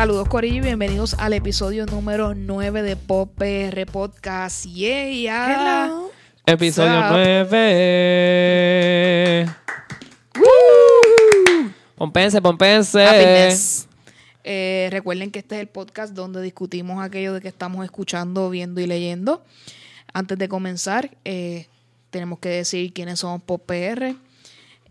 [0.00, 4.64] Saludos Corillo y bienvenidos al episodio número 9 de Pop PR Podcast.
[4.64, 5.84] Yeah.
[5.84, 6.10] Hello.
[6.46, 7.48] Episodio What's up?
[7.50, 9.46] 9.
[11.96, 13.04] Pompense, pompense.
[13.04, 13.88] Happiness.
[14.42, 18.80] Eh, recuerden que este es el podcast donde discutimos aquello de que estamos escuchando, viendo
[18.80, 19.44] y leyendo.
[20.14, 21.66] Antes de comenzar, eh,
[22.08, 24.16] tenemos que decir quiénes somos Pop PR.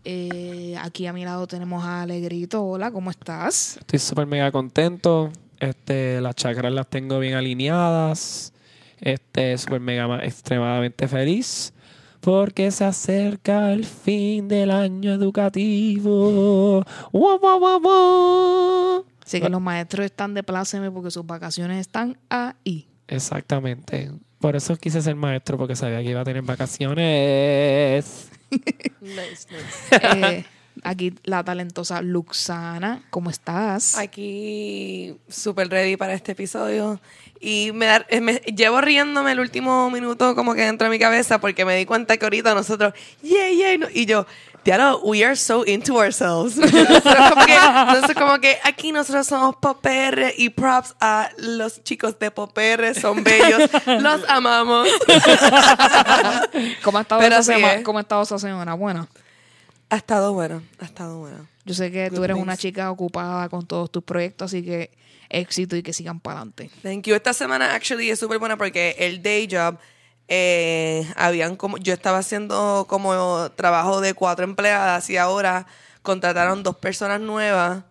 [0.04, 2.64] Eh, aquí a mi lado tenemos a Alegrito.
[2.64, 3.76] Hola, ¿cómo estás?
[3.78, 5.30] Estoy súper mega contento.
[5.58, 8.52] Este, las chakras las tengo bien alineadas.
[9.00, 11.72] Este, súper mega ma- extremadamente feliz.
[12.20, 16.84] Porque se acerca el fin del año educativo.
[17.12, 19.04] Guau, guau, guau, guau.
[19.24, 22.88] Así que los maestros están de pláceme porque sus vacaciones están ahí.
[23.06, 24.10] Exactamente.
[24.38, 28.29] Por eso quise ser maestro, porque sabía que iba a tener vacaciones.
[29.00, 29.92] Nice, nice.
[29.92, 30.42] Eh,
[30.82, 33.96] aquí la talentosa Luxana, ¿cómo estás?
[33.98, 37.00] Aquí súper ready para este episodio.
[37.42, 40.98] Y me, da- eh, me- llevo riéndome el último minuto como que dentro de mi
[40.98, 42.92] cabeza porque me di cuenta que ahorita nosotros,
[43.22, 44.26] yeah, yeah, no- y yo,
[44.62, 46.56] Diablo, we are so into ourselves.
[46.58, 47.54] Nosotros como, que,
[47.86, 53.24] nosotros como que aquí nosotros somos Popr y props a los chicos de Popr, son
[53.24, 54.86] bellos, los amamos.
[56.84, 57.82] ¿Cómo ha estado, Pero esa es.
[57.84, 58.74] cómo ha estado esa semana?
[58.74, 59.08] Bueno,
[59.90, 61.48] Ha estado bueno, ha estado bueno.
[61.64, 62.60] yo sé que tú Good eres una things.
[62.62, 64.90] chica ocupada con todos tus proyectos, así que
[65.28, 66.70] éxito y que sigan para adelante.
[66.82, 67.14] Thank you.
[67.14, 69.78] Esta semana actually es súper buena porque el day job
[70.28, 75.66] eh, habían como yo estaba haciendo como trabajo de cuatro empleadas y ahora
[76.02, 77.82] contrataron dos personas nuevas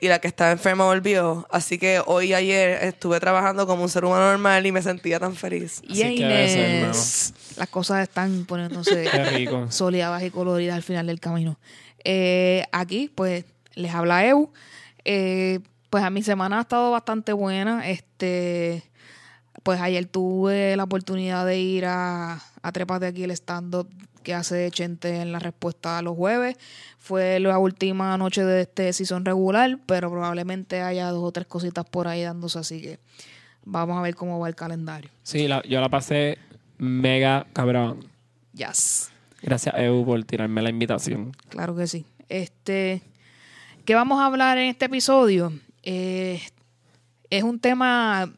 [0.00, 1.46] y la que estaba enferma volvió.
[1.50, 5.18] Así que hoy y ayer estuve trabajando como un ser humano normal y me sentía
[5.18, 5.82] tan feliz.
[5.88, 9.08] Y Inés, las cosas están poniéndose
[9.70, 11.58] soleadas y coloridas al final del camino.
[12.04, 13.44] Eh, aquí, pues,
[13.74, 14.52] les habla Eu.
[15.04, 15.60] Eh,
[15.90, 17.88] pues a mi semana ha estado bastante buena.
[17.88, 18.82] Este,
[19.62, 23.88] pues ayer tuve la oportunidad de ir a, a Trépate aquí el stand-up
[24.26, 26.56] que hace Chente en la respuesta a los jueves.
[26.98, 31.84] Fue la última noche de este season regular, pero probablemente haya dos o tres cositas
[31.88, 32.98] por ahí dándose, así que
[33.64, 35.10] vamos a ver cómo va el calendario.
[35.22, 36.38] Sí, la- yo la pasé
[36.78, 38.04] mega cabrón.
[38.52, 39.10] Yes.
[39.42, 41.30] Gracias, Eu, por tirarme la invitación.
[41.48, 42.04] Claro que sí.
[42.28, 43.02] Este,
[43.84, 45.52] ¿qué vamos a hablar en este episodio?
[45.84, 46.40] Eh,
[47.30, 48.28] es un tema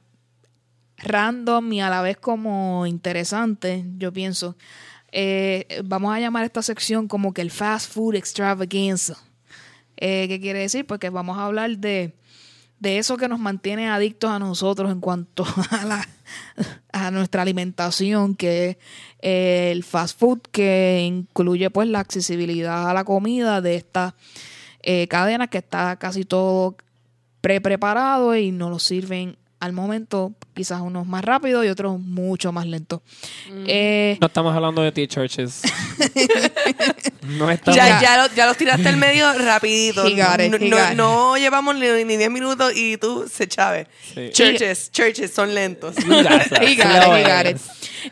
[0.98, 4.54] random y a la vez como interesante, yo pienso.
[5.12, 9.16] Eh, vamos a llamar esta sección como que el fast food extravaganza.
[9.96, 10.86] Eh, ¿Qué quiere decir?
[10.86, 12.14] Porque vamos a hablar de,
[12.78, 16.08] de eso que nos mantiene adictos a nosotros en cuanto a, la,
[16.92, 18.76] a nuestra alimentación, que es
[19.20, 24.14] eh, el fast food, que incluye pues la accesibilidad a la comida de estas
[24.82, 26.76] eh, cadenas que está casi todo
[27.40, 32.66] pre-preparado y nos lo sirven al momento, quizás unos más rápidos y otros mucho más
[32.66, 33.00] lentos.
[33.66, 35.62] Eh, No estamos hablando de T-Churches.
[37.22, 37.76] no estamos.
[37.76, 40.06] Ya, ya, lo- ya los tiraste al medio rapidito.
[40.08, 40.16] It,
[40.96, 43.86] no, llevamos ni ni 10 minutos y tú se chave.
[44.14, 44.30] Sí.
[44.32, 45.96] Churches, churches son lentos.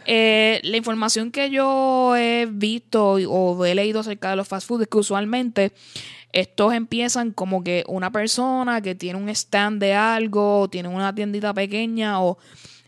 [0.05, 4.83] Eh, la información que yo he visto o he leído acerca de los fast food
[4.83, 5.73] es que usualmente
[6.37, 11.15] estos empiezan como que una persona que tiene un stand de algo, o tiene una
[11.15, 12.37] tiendita pequeña o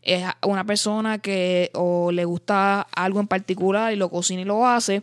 [0.02, 4.66] es una persona que o le gusta algo en particular y lo cocina y lo
[4.66, 5.02] hace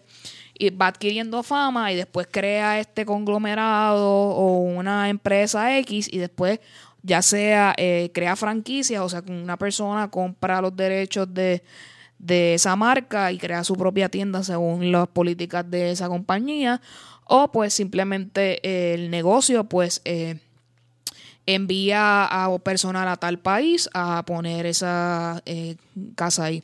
[0.54, 6.60] y va adquiriendo fama y después crea este conglomerado o una empresa X y después
[7.02, 11.64] ya sea eh, crea franquicias, o sea, una persona compra los derechos de,
[12.20, 16.80] de esa marca y crea su propia tienda según las políticas de esa compañía,
[17.26, 20.40] o pues simplemente eh, el negocio pues eh,
[21.46, 25.76] envía a personal a tal país a poner esa eh,
[26.16, 26.64] casa ahí.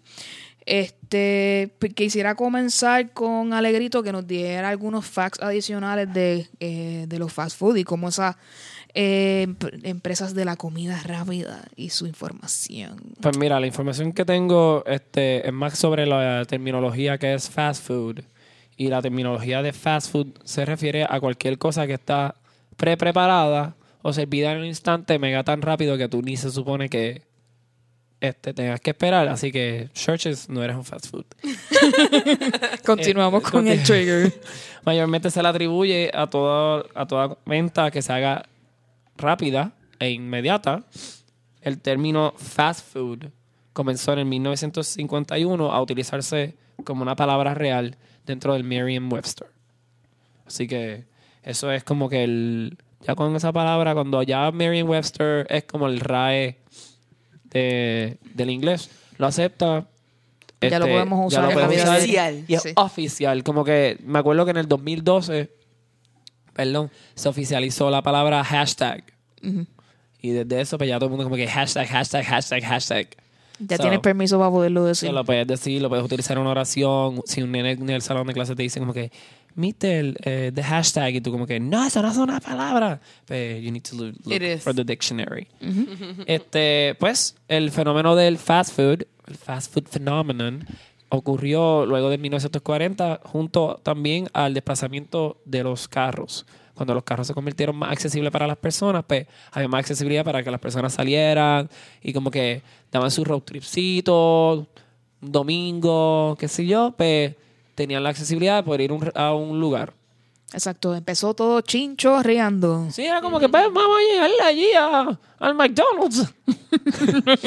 [0.66, 6.48] Este, p- quisiera comenzar con Alegrito que nos diera algunos facts adicionales de,
[7.08, 8.36] de los fast food y cómo esas
[8.94, 12.96] emp- empresas de la comida rápida y su información.
[13.22, 17.84] Pues mira, la información que tengo este, es más sobre la terminología que es fast
[17.86, 18.19] food.
[18.78, 22.36] Y la terminología de fast food se refiere a cualquier cosa que está
[22.78, 27.22] pre-preparada o servida en un instante mega tan rápido que tú ni se supone que
[28.22, 29.28] este, tengas que esperar.
[29.28, 31.26] Así que Churches no eres un fast food.
[32.86, 34.34] Continuamos con el trigger.
[34.86, 38.48] Mayormente se le atribuye a, todo, a toda venta que se haga
[39.18, 40.84] rápida e inmediata.
[41.62, 43.26] El término fast food
[43.74, 49.48] comenzó en el 1951 a utilizarse como una palabra real dentro del Merriam-Webster.
[50.46, 51.06] Así que
[51.44, 56.00] eso es como que el Ya con esa palabra, cuando ya Merriam-Webster es como el
[56.00, 56.60] RAE
[57.46, 59.88] de- del inglés, lo acepta.
[60.62, 62.46] Ya lo podemos usar lo en la podemos usar oficial.
[62.48, 62.70] Y es Sí.
[62.76, 63.44] oficial.
[63.44, 65.50] Como que me acuerdo que en el 2012,
[66.54, 69.04] perdón, se oficializó la palabra hashtag.
[70.22, 73.08] Y desde eso, pues ya todo el mundo como que hashtag, hashtag, hashtag, hashtag.
[73.68, 75.12] Ya So, tienes permiso para poderlo decir.
[75.12, 77.22] Lo puedes decir, lo puedes utilizar en una oración.
[77.25, 79.12] Si un nene en el salón de clase te dice como que,
[79.56, 83.02] Mister, eh, the hashtag, y tú como que, no, eso no es una palabra.
[83.25, 84.63] Pues, you need to look, look It is.
[84.63, 85.48] for the dictionary.
[86.25, 90.66] Este, pues, el fenómeno del fast food, el fast food phenomenon,
[91.10, 96.46] ocurrió luego de 1940 junto también al desplazamiento de los carros.
[96.81, 100.42] Cuando los carros se convirtieron más accesibles para las personas, pues había más accesibilidad para
[100.42, 101.69] que las personas salieran
[102.01, 104.68] y como que daban su road tripcito,
[105.22, 107.36] un domingo, qué sé yo, pues
[107.75, 109.94] tenían la accesibilidad de poder ir un- a un lugar.
[110.53, 112.88] Exacto, empezó todo chincho riando.
[112.92, 116.33] Sí, era como que pues, vamos a llegar allí a- al McDonald's.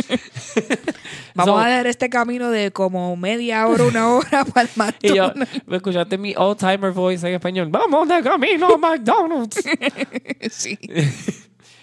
[1.34, 5.14] Vamos So- a dar este camino de como media hora, una hora para el Y
[5.16, 5.62] yo, McDonald's.
[5.66, 7.68] me escuchaste mi old timer voice en español.
[7.70, 9.62] Vamos de camino a McDonald's.
[10.50, 10.78] sí.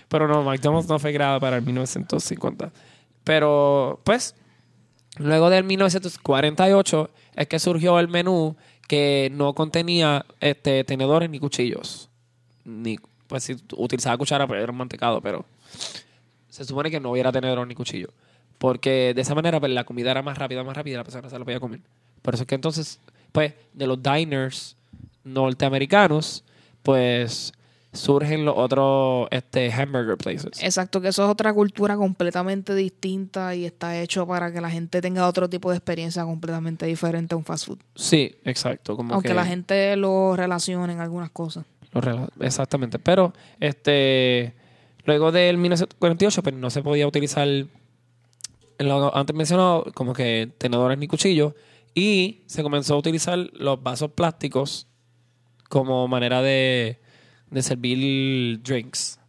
[0.08, 2.72] Pero no, McDonald's no fue creada para el 1950.
[3.24, 4.36] Pero, pues,
[5.18, 8.56] luego del 1948 es que surgió el menú
[8.92, 12.10] que no contenía este, tenedores ni cuchillos.
[12.66, 12.98] Ni,
[13.28, 15.46] pues, si utilizaba cuchara, pues era un mantecado, pero
[16.50, 18.10] se supone que no hubiera tenedor ni cuchillo.
[18.58, 21.30] Porque de esa manera, pues, la comida era más rápida, más rápida y la persona
[21.30, 21.80] se la podía comer.
[22.22, 23.00] Por eso es que entonces,
[23.32, 24.76] pues, de los diners
[25.24, 26.44] norteamericanos,
[26.84, 27.54] pues,
[27.94, 30.64] surgen los otros este, hamburger places.
[30.64, 35.02] Exacto, que eso es otra cultura completamente distinta y está hecho para que la gente
[35.02, 37.80] tenga otro tipo de experiencia completamente diferente a un fast food.
[37.96, 38.96] Sí, exacto.
[38.96, 41.66] Como Aunque que la gente lo relacione en algunas cosas.
[41.92, 42.98] lo rela- exactamente.
[42.98, 44.54] Pero, este,
[45.04, 47.46] luego del 1948, pues no se podía utilizar,
[48.80, 51.54] lo antes mencionado, como que tenedores ni cuchillos.
[51.94, 54.88] Y se comenzó a utilizar los vasos plásticos
[55.68, 57.01] como manera de,
[57.52, 59.20] de servir drinks.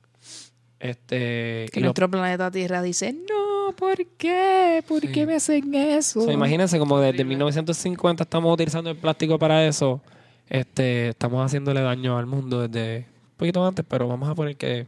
[0.80, 4.82] Este, Que nuestro planeta Tierra dice, no, ¿por qué?
[4.88, 6.20] ¿Por qué me hacen eso?
[6.20, 10.00] O sea, imagínense como desde 1950 estamos utilizando el plástico para eso.
[10.48, 14.86] Este, estamos haciéndole daño al mundo desde un poquito antes, pero vamos a poner que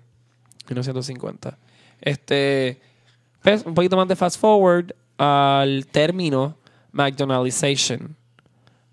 [0.68, 1.56] 1950.
[2.00, 2.80] Este,
[3.42, 6.56] pues, un poquito más de fast forward al término
[6.92, 8.16] McDonaldization.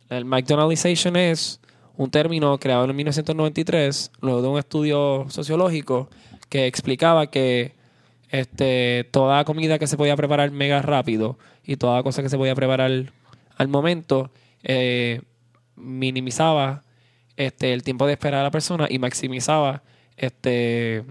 [0.10, 1.61] El McDonaldization es
[2.02, 6.10] un término creado en 1993, luego de un estudio sociológico
[6.50, 7.76] que explicaba que
[8.30, 12.56] este, toda comida que se podía preparar mega rápido y toda cosa que se podía
[12.56, 13.14] preparar
[13.56, 14.32] al momento
[14.64, 15.22] eh,
[15.76, 16.82] minimizaba
[17.38, 19.84] este, el tiempo de esperar a la persona y maximizaba
[20.18, 21.04] este,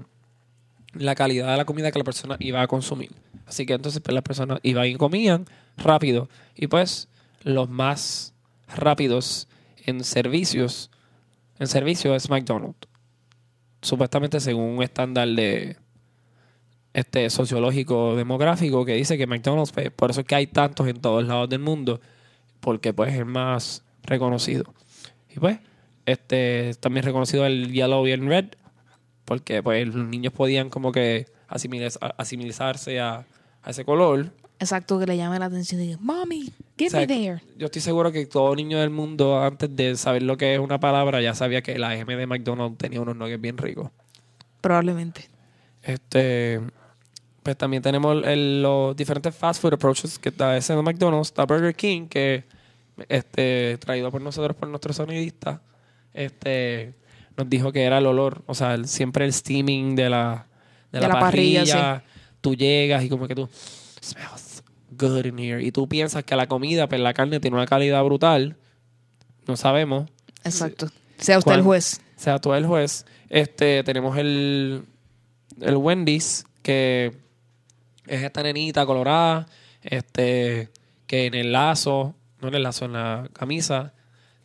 [0.93, 3.13] la calidad de la comida que la persona iba a consumir.
[3.47, 5.47] Así que entonces pues, las personas iban y comían
[5.77, 6.29] rápido.
[6.57, 7.07] Y pues
[7.45, 8.35] los más
[8.75, 9.47] rápidos
[9.91, 10.91] en servicios,
[11.59, 12.89] en servicio es McDonald's.
[13.83, 15.77] Supuestamente según un estándar de
[16.93, 21.01] este sociológico demográfico que dice que McDonald's, pues, por eso es que hay tantos en
[21.01, 22.01] todos lados del mundo,
[22.61, 24.75] porque pues es más reconocido.
[25.29, 25.59] Y pues,
[26.07, 28.47] este también reconocido el yellow y el red,
[29.25, 33.27] porque pues los niños podían como que asimilizarse a,
[33.63, 34.33] a ese color.
[34.61, 37.43] Exacto, que le llame la atención y diga, Mommy, get O sea, me there.
[37.57, 40.79] Yo estoy seguro que todo niño del mundo, antes de saber lo que es una
[40.79, 43.91] palabra, ya sabía que la M de McDonald's tenía unos nuggets bien ricos.
[44.61, 45.29] Probablemente.
[45.83, 46.61] Este,
[47.43, 51.47] pues también tenemos el- los diferentes fast food approaches que está ese de McDonald's, está
[51.47, 52.45] Burger King, que
[53.09, 55.63] este, traído por nosotros, por nuestro sonidista,
[56.13, 56.93] este,
[57.35, 60.47] nos dijo que era el olor, o sea, el- siempre el steaming de la,
[60.93, 62.05] de De la, la parrilla, parrilla.
[62.43, 63.49] Tú llegas y como que tú,
[64.03, 64.41] smells
[65.01, 65.63] good in here.
[65.63, 68.57] Y tú piensas que la comida, pues la carne tiene una calidad brutal.
[69.47, 70.09] No sabemos.
[70.45, 70.89] Exacto.
[71.19, 72.01] Sea usted el juez.
[72.17, 73.07] Sea, tú el juez.
[73.29, 74.85] Este, tenemos el,
[75.61, 77.13] el Wendy's, que
[78.07, 79.47] es esta nenita colorada,
[79.83, 80.69] este,
[81.07, 83.93] que en el lazo, no en el lazo, en la camisa,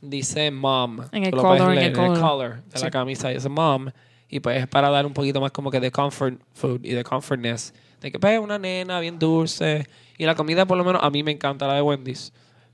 [0.01, 1.01] dice mom.
[1.11, 2.19] En el collar, en el collar.
[2.19, 2.83] collar de Sí.
[2.83, 3.87] la camisa dice mom.
[4.29, 7.03] Y pues es para dar un poquito más como que de comfort food y de
[7.03, 7.73] comfortness.
[8.01, 9.87] De que pues una nena bien dulce.
[10.17, 12.31] Y la comida por lo menos a mí me encanta la de Wendy's.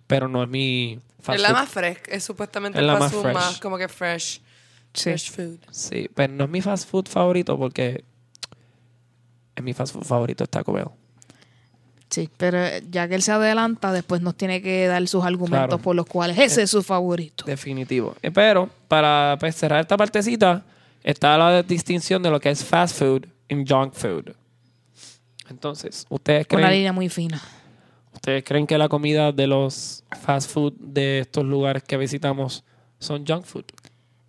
[0.08, 1.56] Pero no es mi fast es la food.
[1.58, 3.34] más fresca, es supuestamente Es el la fast más food fresh.
[3.36, 4.42] más como que fresh.
[4.94, 5.04] Sí.
[5.10, 5.58] Fresh food.
[5.72, 8.04] Sí, pero no es mi fast food favorito porque
[9.56, 10.88] es mi fast food favorito es Taco Bell.
[12.10, 15.78] Sí, pero ya que él se adelanta, después nos tiene que dar sus argumentos Claro.
[15.78, 17.46] por los cuales ese es su favorito.
[17.46, 18.16] Definitivo.
[18.22, 20.62] Eh, Pero para pues, cerrar esta partecita,
[21.04, 24.34] está la distinción de lo que es fast food y junk food.
[25.52, 27.40] Entonces, ¿ustedes Una creen, línea muy fina.
[28.14, 32.64] ¿ustedes creen que la comida de los fast food de estos lugares que visitamos
[33.00, 33.66] son junk food?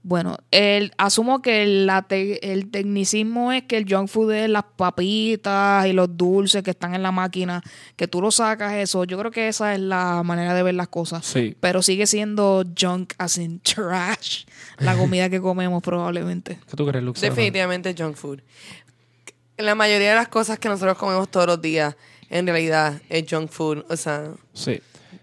[0.05, 4.65] Bueno, el, asumo que la te- el tecnicismo es que el junk food es las
[4.77, 7.63] papitas y los dulces que están en la máquina,
[7.95, 9.05] que tú lo sacas eso.
[9.05, 11.25] Yo creo que esa es la manera de ver las cosas.
[11.25, 11.55] Sí.
[11.61, 14.45] Pero sigue siendo junk as in trash,
[14.81, 16.59] la comida que comemos probablemente.
[16.69, 17.31] ¿Qué tú crees, Luxana?
[17.31, 18.41] Definitivamente junk food.
[19.59, 21.97] La mayoría de las cosas que nosotros comemos todos los días,
[22.31, 23.85] en realidad, es junk food.
[23.89, 24.81] O sea, Sí.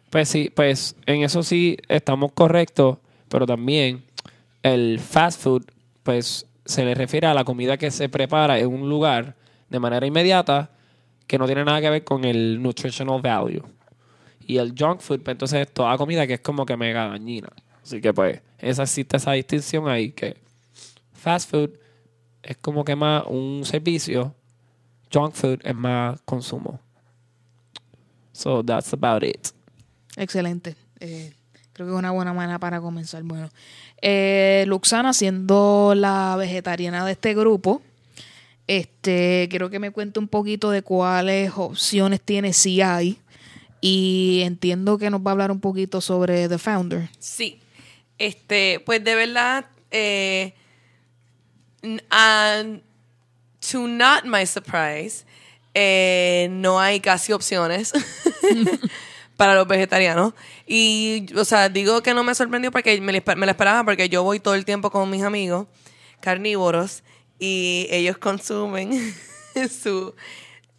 [0.09, 4.03] Pues sí, pues en eso sí estamos correctos, pero también
[4.63, 5.65] el fast food,
[6.01, 9.35] pues se le refiere a la comida que se prepara en un lugar
[9.69, 10.71] de manera inmediata
[11.27, 13.63] que no tiene nada que ver con el nutritional value.
[14.47, 17.49] Y el junk food, pues entonces es toda comida que es como que mega dañina.
[17.83, 20.37] Así que pues esa existe esa distinción ahí que
[21.13, 21.69] fast food
[22.43, 24.33] es como que más un servicio,
[25.11, 26.79] junk food es más consumo.
[28.31, 29.49] So that's about it.
[30.15, 30.75] Excelente.
[30.99, 31.33] Eh,
[31.73, 33.23] creo que es una buena manera para comenzar.
[33.23, 33.49] Bueno,
[34.01, 37.81] eh, Luxana, siendo la vegetariana de este grupo,
[38.67, 43.19] este, quiero que me cuente un poquito de cuáles opciones tiene si hay.
[43.81, 47.09] Y entiendo que nos va a hablar un poquito sobre The Founder.
[47.19, 47.59] sí.
[48.17, 50.53] Este, pues de verdad, eh,
[52.09, 52.81] and
[53.71, 55.25] to not my surprise,
[55.73, 57.93] eh, no hay casi opciones
[59.37, 60.33] para los vegetarianos.
[60.67, 63.83] Y, o sea, digo que no me sorprendió porque me, la esper- me la esperaba
[63.83, 65.67] porque yo voy todo el tiempo con mis amigos
[66.19, 67.03] carnívoros
[67.39, 68.91] y ellos consumen
[69.83, 70.13] su,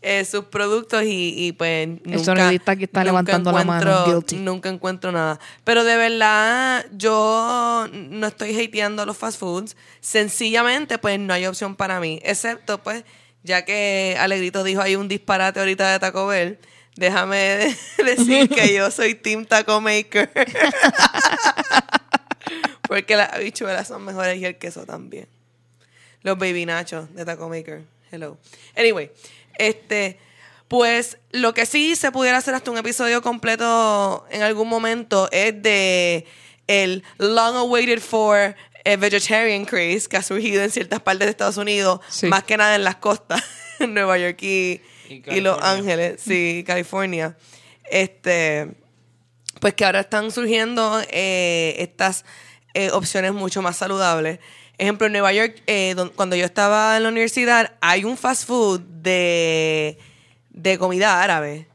[0.02, 4.36] eh, sus productos y, y, pues nunca, sonidista que está levantando la mano, guilty.
[4.36, 5.38] Nunca encuentro nada.
[5.62, 9.76] Pero de verdad, yo no estoy hateando los fast foods.
[10.00, 12.18] Sencillamente, pues no hay opción para mí.
[12.22, 13.04] Excepto, pues,
[13.42, 16.58] ya que Alegrito dijo hay un disparate ahorita de Taco Bell.
[16.96, 20.30] Déjame decir que yo soy Team Taco Maker.
[22.88, 25.28] Porque las habichuelas son mejores y el queso también.
[26.22, 27.84] Los baby nachos de Taco Maker.
[28.10, 28.38] Hello.
[28.76, 29.12] Anyway,
[29.68, 30.18] este,
[30.68, 35.60] pues lo que sí se pudiera hacer hasta un episodio completo en algún momento es
[35.62, 36.26] de
[36.66, 38.54] el long awaited for
[38.98, 42.26] vegetarian craze que ha surgido en ciertas partes de Estados Unidos, Sí.
[42.26, 43.42] más que nada en las costas,
[43.78, 45.60] en Nueva York y, Y y Los California.
[45.62, 47.36] Ángeles, sí, California.
[47.90, 48.68] Este,
[49.60, 52.24] pues que ahora están surgiendo eh, estas
[52.74, 54.38] eh, opciones mucho más saludables.
[54.80, 58.46] Ejemplo, en Nueva York, eh, don- cuando yo estaba en la universidad, hay un fast
[58.46, 59.98] food de,
[60.50, 61.66] de comida árabe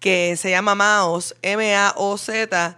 [0.00, 2.76] que se llama Maos, M-A-O-Z,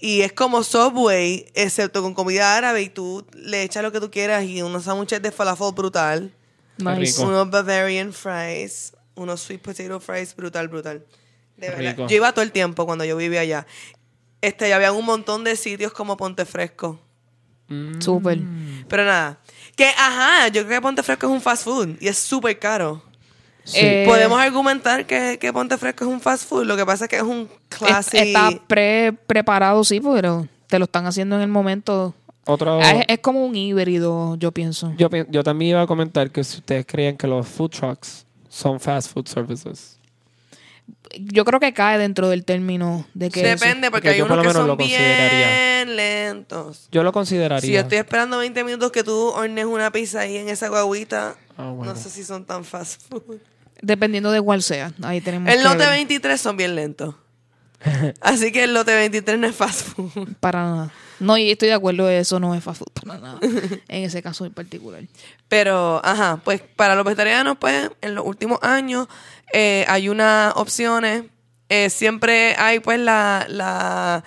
[0.00, 4.10] y es como Subway, excepto con comida árabe, y tú le echas lo que tú
[4.10, 6.34] quieras y unos sándwiches de falafel brutal.
[6.78, 7.22] Nice.
[7.22, 11.06] Unos Bavarian fries, unos sweet potato fries, brutal, brutal.
[11.56, 11.90] De verdad.
[11.92, 12.06] Rico.
[12.08, 13.66] Yo iba todo el tiempo cuando yo vivía allá.
[14.40, 17.00] Este, ya había un montón de sitios como Ponte Fresco.
[17.98, 18.38] Súper.
[18.88, 19.38] Pero nada.
[19.76, 23.02] Que, ajá, yo creo que Ponte Fresco es un fast food y es súper caro.
[23.64, 23.78] Sí.
[23.80, 26.64] Eh, Podemos argumentar que, que Ponte Fresco es un fast food.
[26.64, 28.18] Lo que pasa es que es un classy...
[28.18, 32.14] Está pre preparado, sí, pero te lo están haciendo en el momento.
[32.46, 34.92] Otro, Es, es como un híbrido, yo pienso.
[34.98, 38.78] yo, yo también iba a comentar que si ustedes creían que los food trucks son
[38.78, 39.93] fast food services.
[41.18, 43.42] Yo creo que cae dentro del término de que.
[43.42, 46.88] Depende, porque Porque hay unos lo que son bien lentos.
[46.90, 47.60] Yo lo consideraría.
[47.66, 51.36] Si yo estoy esperando 20 minutos que tú hornees una pizza ahí en esa guaguita,
[51.56, 51.94] Ah, bueno.
[51.94, 53.38] no sé si son tan fast food.
[53.80, 54.92] Dependiendo de cuál sea.
[55.02, 55.90] Ahí tenemos El lote ver.
[55.90, 57.14] 23 son bien lentos.
[58.20, 60.28] Así que el lote 23 no es fast food.
[60.40, 60.92] Para nada.
[61.20, 63.38] No, y estoy de acuerdo, eso no es fast food para nada.
[63.88, 65.02] en ese caso en particular.
[65.48, 69.06] Pero, ajá, pues para los vegetarianos, pues en los últimos años
[69.56, 71.24] eh, hay unas opciones.
[71.68, 74.24] Eh, siempre hay pues la, la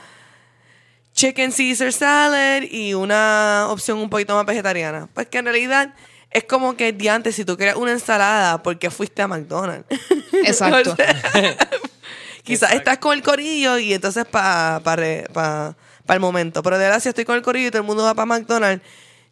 [1.12, 5.10] chicken Caesar salad y una opción un poquito más vegetariana.
[5.14, 5.94] Pues que en realidad
[6.32, 9.86] es como que de antes, si tú quieres una ensalada, porque fuiste a McDonald's.
[10.46, 10.96] Exacto.
[12.44, 16.64] Quizás estás con el corillo y entonces para pa, pa el momento.
[16.64, 18.82] Pero de verdad, si estoy con el corillo y todo el mundo va para McDonald's,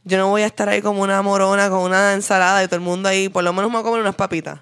[0.04, 2.82] yo no voy a estar ahí como una morona con una ensalada y todo el
[2.82, 4.60] mundo ahí, por lo menos me voy a comer unas papitas.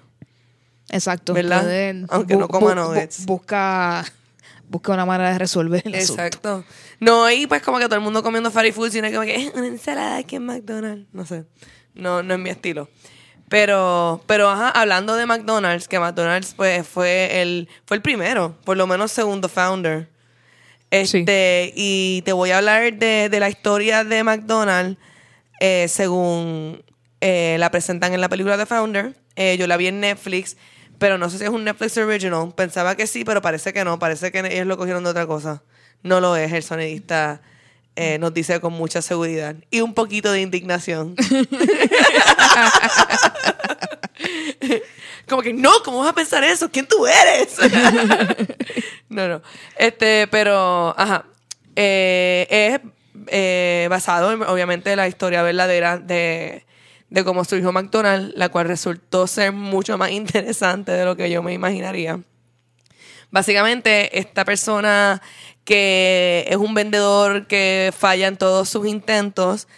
[0.90, 1.32] Exacto.
[1.34, 1.62] ¿Verdad?
[1.62, 3.24] Pueden- Aunque no coma nuggets.
[3.26, 4.04] busca,
[4.68, 6.22] busca una manera de resolver el asunto.
[6.22, 6.64] Exacto.
[7.00, 9.52] No, y pues como que todo el mundo comiendo fast food, sino como que "Eh,
[9.54, 11.06] una ensalada aquí en McDonald's.
[11.12, 11.44] No sé.
[11.94, 12.88] No, no es mi estilo.
[13.48, 18.76] Pero, pero ajá, hablando de McDonald's, que McDonald's pues fue el, fue el primero, por
[18.76, 20.08] lo menos segundo founder.
[20.90, 24.96] Este, y te voy a hablar de, de la historia de McDonald's
[25.60, 26.82] eh, según
[27.20, 29.14] eh, la presentan en la película The Founder.
[29.36, 30.56] Eh, yo la vi en Netflix,
[30.98, 32.52] pero no sé si es un Netflix original.
[32.54, 33.98] Pensaba que sí, pero parece que no.
[33.98, 35.62] Parece que ellos lo cogieron de otra cosa.
[36.02, 37.40] No lo es, el sonidista
[37.96, 39.54] eh, nos dice con mucha seguridad.
[39.70, 41.14] Y un poquito de indignación.
[45.28, 46.70] Como que, no, ¿cómo vas a pensar eso?
[46.70, 47.56] ¿Quién tú eres?
[49.08, 49.42] no, no.
[49.76, 51.24] Este, pero, ajá.
[51.76, 52.80] Eh, es
[53.28, 56.66] eh, basado, en, obviamente, en la historia verdadera de,
[57.14, 61.44] de cómo surgió McDonald's, la cual resultó ser mucho más interesante de lo que yo
[61.44, 62.20] me imaginaría.
[63.30, 65.22] Básicamente, esta persona
[65.64, 69.68] que es un vendedor que falla en todos sus intentos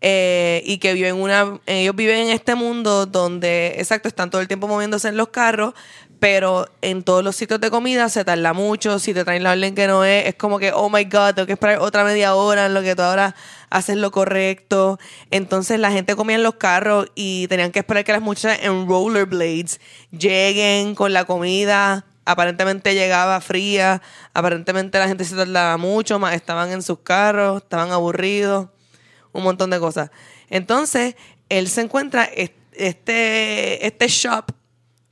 [0.00, 1.58] eh, y que vive en una.
[1.66, 5.74] Ellos viven en este mundo donde, exacto, están todo el tiempo moviéndose en los carros,
[6.18, 8.98] pero en todos los sitios de comida se tarda mucho.
[8.98, 11.46] Si te traen la orden que no es, es como que, oh my god, tengo
[11.46, 13.34] que esperar otra media hora en lo que tú ahora
[13.70, 14.98] haces lo correcto.
[15.30, 18.88] Entonces la gente comía en los carros y tenían que esperar que las muchachas en
[18.88, 19.80] rollerblades
[20.10, 22.06] lleguen con la comida.
[22.24, 24.02] Aparentemente llegaba fría,
[24.34, 28.68] aparentemente la gente se tardaba mucho, más estaban en sus carros, estaban aburridos,
[29.32, 30.10] un montón de cosas.
[30.50, 31.14] Entonces,
[31.48, 34.46] él se encuentra es- este, este shop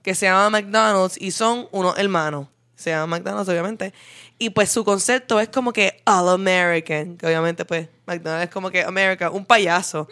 [0.05, 2.47] que se llama McDonald's y son unos hermanos.
[2.77, 3.93] Se llama McDonald's, obviamente.
[4.39, 8.71] Y pues su concepto es como que All American, que obviamente pues McDonald's es como
[8.71, 10.07] que America, un payaso.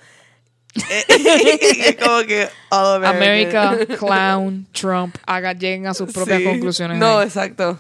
[0.91, 1.05] Eh,
[1.89, 3.67] es como que All American.
[3.69, 6.45] América, clown, Trump, haga, lleguen a sus propias Sí.
[6.45, 6.99] conclusiones.
[6.99, 7.27] No, ahí.
[7.27, 7.79] exacto.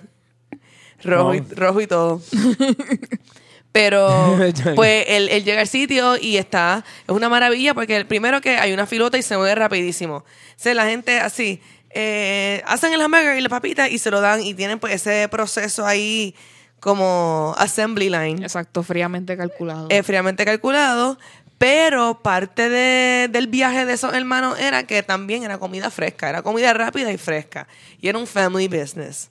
[1.02, 2.20] Rojo, y, rojo y todo.
[3.72, 4.36] Pero,
[4.74, 6.84] pues, él, él llega al sitio y está.
[7.08, 10.16] Es una maravilla porque el primero que hay una filota y se mueve rapidísimo.
[10.16, 10.24] O
[10.56, 11.60] sea, la gente así.
[11.94, 15.28] Eh, hacen el hamburger y la papita y se lo dan y tienen pues ese
[15.28, 16.34] proceso ahí
[16.80, 19.86] como assembly line Exacto, fríamente calculado.
[19.90, 21.18] eh, fríamente calculado,
[21.58, 26.42] pero parte de- del viaje de esos hermanos era que también era comida fresca, era
[26.42, 27.68] comida rápida y fresca,
[28.00, 29.30] y era un family business.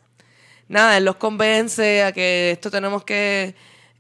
[0.69, 3.53] Nada, él los convence a que esto tenemos que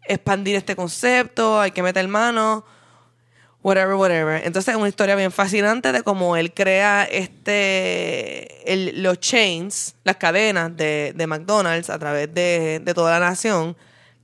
[0.07, 2.63] expandir este concepto, hay que meter mano,
[3.63, 4.41] whatever, whatever.
[4.45, 10.15] Entonces es una historia bien fascinante de cómo él crea este el- los chains, las
[10.17, 13.75] cadenas de, de McDonald's a través de, de toda la nación,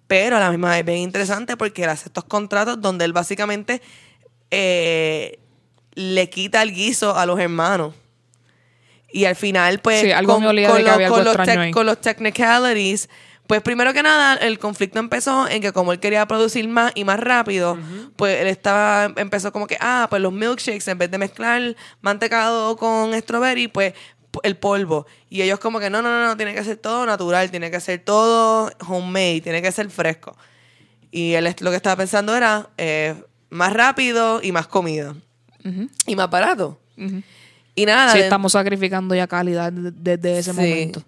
[0.08, 3.82] pero a la misma vez bien interesante porque él hace estos contratos donde él básicamente
[4.52, 5.40] eh,
[5.96, 7.94] le quita el guiso a los hermanos.
[9.12, 11.36] Y al final, pues, Sí, algo me olía de que los, había algo con los
[11.36, 11.72] extraño tec- ahí.
[11.72, 13.10] con los technicalities,
[13.48, 17.04] pues primero que nada, el conflicto empezó en que como él quería producir más y
[17.06, 17.78] más rápido,
[18.16, 22.76] pues él estaba, empezó como que, ah, pues los milkshakes, en vez de mezclar mantecado
[22.78, 23.94] con strawberry, pues
[24.44, 25.08] el polvo.
[25.30, 27.80] Y ellos como que, no, no, no, no, tiene que ser todo natural, tiene que
[27.80, 30.36] ser todo homemade, tiene que ser fresco.
[31.10, 33.16] Y él lo que estaba pensando era eh,
[33.50, 35.16] más rápido y más comida.
[36.06, 36.80] Y más barato.
[37.76, 38.12] Y nada.
[38.12, 40.58] Sí, de- estamos sacrificando ya calidad de- desde ese Sí.
[40.60, 41.04] momento.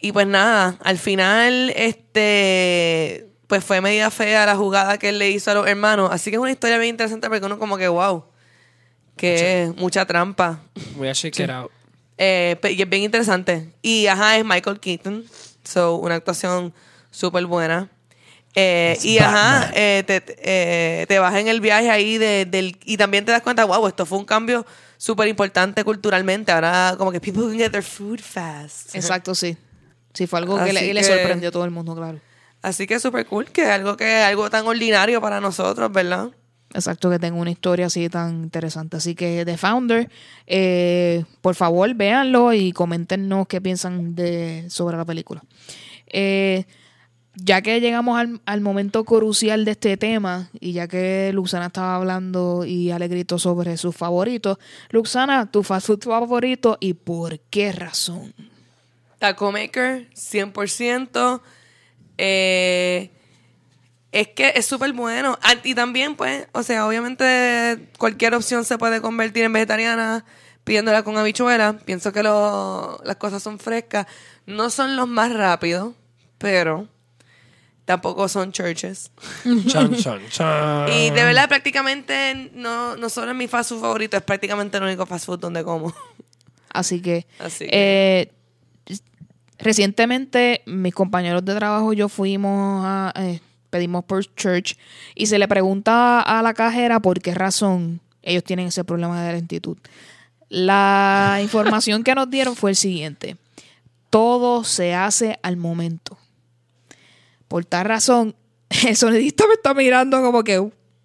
[0.00, 5.30] Y pues nada, al final, este, pues fue media fea la jugada que él le
[5.30, 6.10] hizo a los hermanos.
[6.12, 8.24] Así que es una historia bien interesante porque uno como que, wow,
[9.16, 10.60] que mucha trampa.
[10.96, 11.70] Voy a check it out.
[12.16, 13.72] Eh, y es bien interesante.
[13.82, 15.24] Y ajá, es Michael Keaton.
[15.64, 16.72] So, una actuación
[17.10, 17.88] súper buena.
[18.54, 22.44] Eh, It's y ajá, eh, te, te- eh, te vas en el viaje ahí de-
[22.44, 24.64] del, y también te das cuenta, wow, esto fue un cambio
[24.96, 26.50] súper importante culturalmente.
[26.50, 28.94] Ahora como que people can get their food fast.
[28.96, 29.56] Exacto, sí.
[30.18, 32.18] Sí, fue algo que le, sorprendió a todo el mundo, claro.
[32.60, 36.30] Así que súper cool, que es algo que es algo tan ordinario para nosotros, ¿verdad?
[36.74, 38.96] Exacto, que tenga una historia así tan interesante.
[38.96, 40.10] Así que The Founder,
[40.48, 45.40] eh, por favor, véanlo y coméntenos qué piensan de, sobre la película.
[46.08, 46.64] Eh,
[47.36, 51.94] ya que llegamos al, al momento crucial de este tema, y ya que Luxana estaba
[51.94, 54.58] hablando y Alegrito sobre sus favoritos,
[54.90, 58.34] Luxana, tu fast food favorito y por qué razón.
[59.18, 61.40] Taco Maker, 100%.
[62.18, 63.10] Eh,
[64.12, 65.38] es que es súper bueno.
[65.42, 70.24] Ah, Y también, pues, o sea, obviamente cualquier opción se puede convertir en vegetariana
[70.64, 71.78] pidiéndola con habichuela.
[71.84, 74.06] Pienso que lo- las cosas son frescas.
[74.46, 75.94] No son los más rápidos,
[76.38, 76.88] pero
[77.84, 79.10] tampoco son churches.
[79.66, 80.88] Chan, chan, chan.
[80.92, 84.84] Y de verdad, prácticamente, no, no solo es mi fast food favorito, es prácticamente el
[84.84, 85.94] único fast food donde como.
[86.70, 88.32] Así que, Así que- eh,
[89.58, 93.40] recientemente mis compañeros de trabajo y yo fuimos a, eh,
[93.70, 94.76] pedimos por church
[95.14, 99.32] y se le pregunta a la cajera por qué razón ellos tienen ese problema de
[99.34, 99.76] lentitud.
[100.48, 103.36] La información que nos dieron fue el siguiente.
[104.10, 106.18] Todo se hace al momento.
[107.48, 108.34] Por tal razón,
[108.86, 110.58] el sonidista me está mirando como que,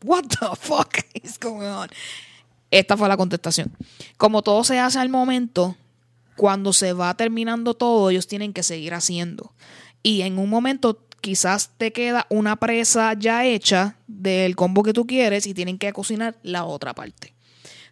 [0.04, 1.90] what the fuck is going on?
[2.72, 3.72] Esta fue la contestación.
[4.18, 5.78] Como todo se hace al momento,
[6.36, 9.54] cuando se va terminando todo, ellos tienen que seguir haciendo.
[10.02, 15.08] Y en un momento quizás te queda una presa ya hecha del combo que tú
[15.08, 17.34] quieres y tienen que cocinar la otra parte.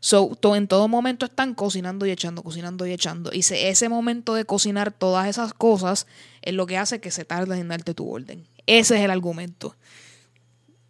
[0.02, 3.30] So, to- en todo momento están cocinando y echando, cocinando y echando.
[3.32, 6.08] Y se- ese momento de cocinar todas esas cosas
[6.42, 8.48] es lo que hace que se tarde en darte tu orden.
[8.66, 9.76] Ese es el argumento.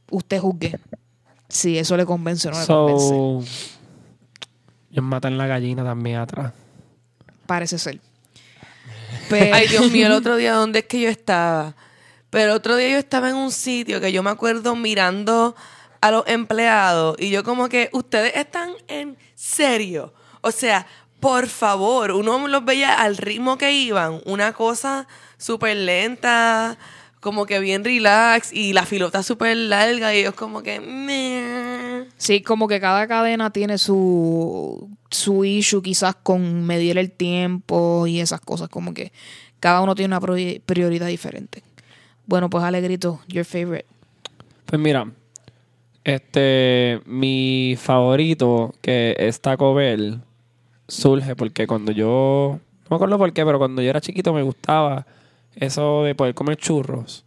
[0.10, 0.80] Usted juzgue.
[1.50, 3.10] Si eso le convence o no le convence.
[3.10, 3.44] So,
[4.92, 6.54] ellos matan la gallina también atrás.
[7.46, 8.00] Parece ser.
[9.30, 11.76] Pero, Ay, Dios mío, el otro día, ¿dónde es que yo estaba?
[12.30, 15.56] Pero el otro día yo estaba en un sitio que yo me acuerdo mirando
[16.00, 20.14] a los empleados y yo como que, ustedes están en serio.
[20.42, 20.88] O sea,
[21.20, 26.78] por favor, uno los veía al ritmo que iban, una cosa súper lenta,
[27.20, 30.80] como que bien relax y la filota súper larga y ellos como que...
[30.80, 31.71] meh.
[32.18, 38.20] Sí, como que cada cadena tiene su, su issue quizás con medir el tiempo y
[38.20, 39.12] esas cosas, como que
[39.60, 41.64] cada uno tiene una pri- prioridad diferente.
[42.26, 43.86] Bueno, pues Alegrito, your favorite.
[44.66, 45.12] Pues mira,
[46.04, 50.22] este, mi favorito que es Taco Bell
[50.88, 54.42] surge porque cuando yo, no me acuerdo por qué, pero cuando yo era chiquito me
[54.44, 55.06] gustaba
[55.56, 57.26] eso de poder comer churros.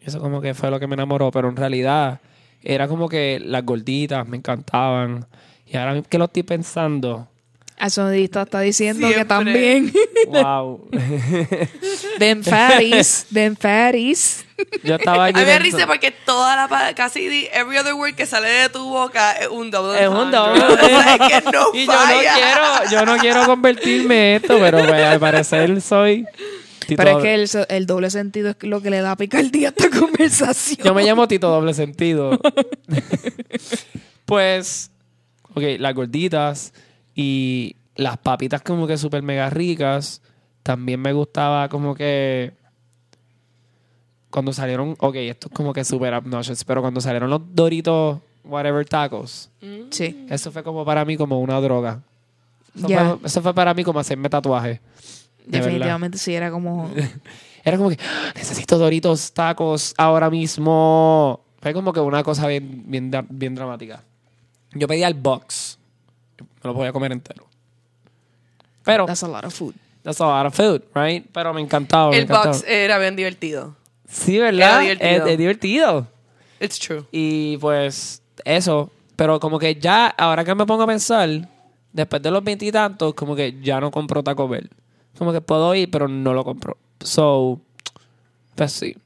[0.00, 2.20] Eso como que fue lo que me enamoró, pero en realidad
[2.62, 5.26] era como que las gorditas me encantaban.
[5.66, 7.28] Y ahora que lo estoy pensando,
[7.76, 9.92] El sonidista está diciendo que también.
[10.26, 10.88] wow.
[12.18, 14.44] Them fatties, them fatties.
[14.82, 18.26] yo estaba A mí me risa porque toda la casi di- every other word que
[18.26, 20.62] sale de tu boca es un double Es un doble.
[20.64, 24.58] O sea, es que no y yo no quiero, yo no quiero convertirme en esto,
[24.58, 26.26] pero pues, al parecer soy.
[26.90, 29.90] Tito Pero es que el, doble sentido es lo que le da picardía a esta
[30.00, 30.84] conversación.
[30.84, 32.36] Yo me llamo Tito Doble Sentido.
[34.24, 34.90] pues,
[35.54, 36.72] ok, las gorditas
[37.14, 40.20] y las papitas como que súper mega ricas.
[40.64, 42.54] También me gustaba como que
[44.30, 48.84] cuando salieron, ok, esto es como que súper obnoxious, pero cuando salieron los Doritos, whatever
[48.84, 49.48] tacos,
[49.90, 50.26] Sí.
[50.28, 52.02] eso fue como para mí como una droga.
[52.76, 54.80] Eso, fue, eso fue para mí como hacerme tatuaje.
[55.46, 55.64] De verdad.
[55.64, 56.90] Definitivamente sí era como.
[57.62, 61.44] Era como que "Ah, necesito Doritos tacos ahora mismo.
[61.60, 64.02] Fue como que una cosa bien, bien, bien dramática.
[64.72, 65.78] Yo pedía el box.
[66.40, 67.46] Me lo podía comer entero.
[68.82, 69.74] Pero, That's a lot of food.
[70.02, 71.26] that's a lot of food, right?
[71.32, 72.10] Pero me encantaba.
[72.10, 72.46] me El encantaba.
[72.54, 73.76] box era bien divertido.
[74.08, 74.56] Sí, ¿verdad?
[74.70, 75.26] era divertido.
[75.26, 76.06] Es, es divertido.
[76.60, 77.04] It's true.
[77.12, 78.90] Y pues, eso.
[79.16, 81.28] Pero como que ya, ahora que me pongo a pensar,
[81.92, 84.70] después de los veintitantos, como que ya no compro Taco Bell.
[85.18, 86.76] Como que puedo ir, pero no lo compro.
[87.00, 87.60] So,
[88.54, 88.96] pues sí.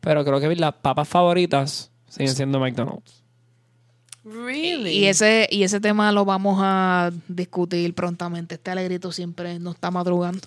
[0.00, 3.22] Pero creo que las papas favoritas siguen siendo McDonald's.
[4.24, 4.90] Really?
[4.90, 8.54] Y ese, y ese tema lo vamos a discutir prontamente.
[8.54, 10.46] Este alegrito siempre nos está madrugando.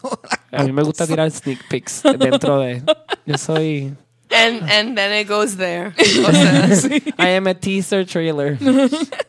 [0.52, 2.84] A mí me gusta tirar sneak peeks dentro de...
[3.26, 3.94] Yo soy...
[4.32, 5.94] And, and then it goes there.
[6.28, 8.58] O sea, I am a teaser trailer.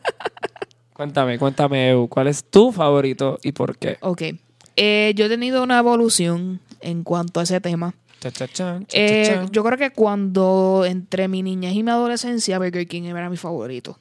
[0.93, 3.97] cuéntame, cuéntame, Eu, ¿cuál es tu favorito y por qué?
[4.01, 4.21] ok.
[4.77, 7.93] Eh, yo he tenido una evolución en cuanto a ese tema.
[8.19, 12.57] Cha, cha, chan, cha, Eh, yo creo que cuando entre mi niñez y mi adolescencia,
[12.59, 13.99] Burger King era mi favorito.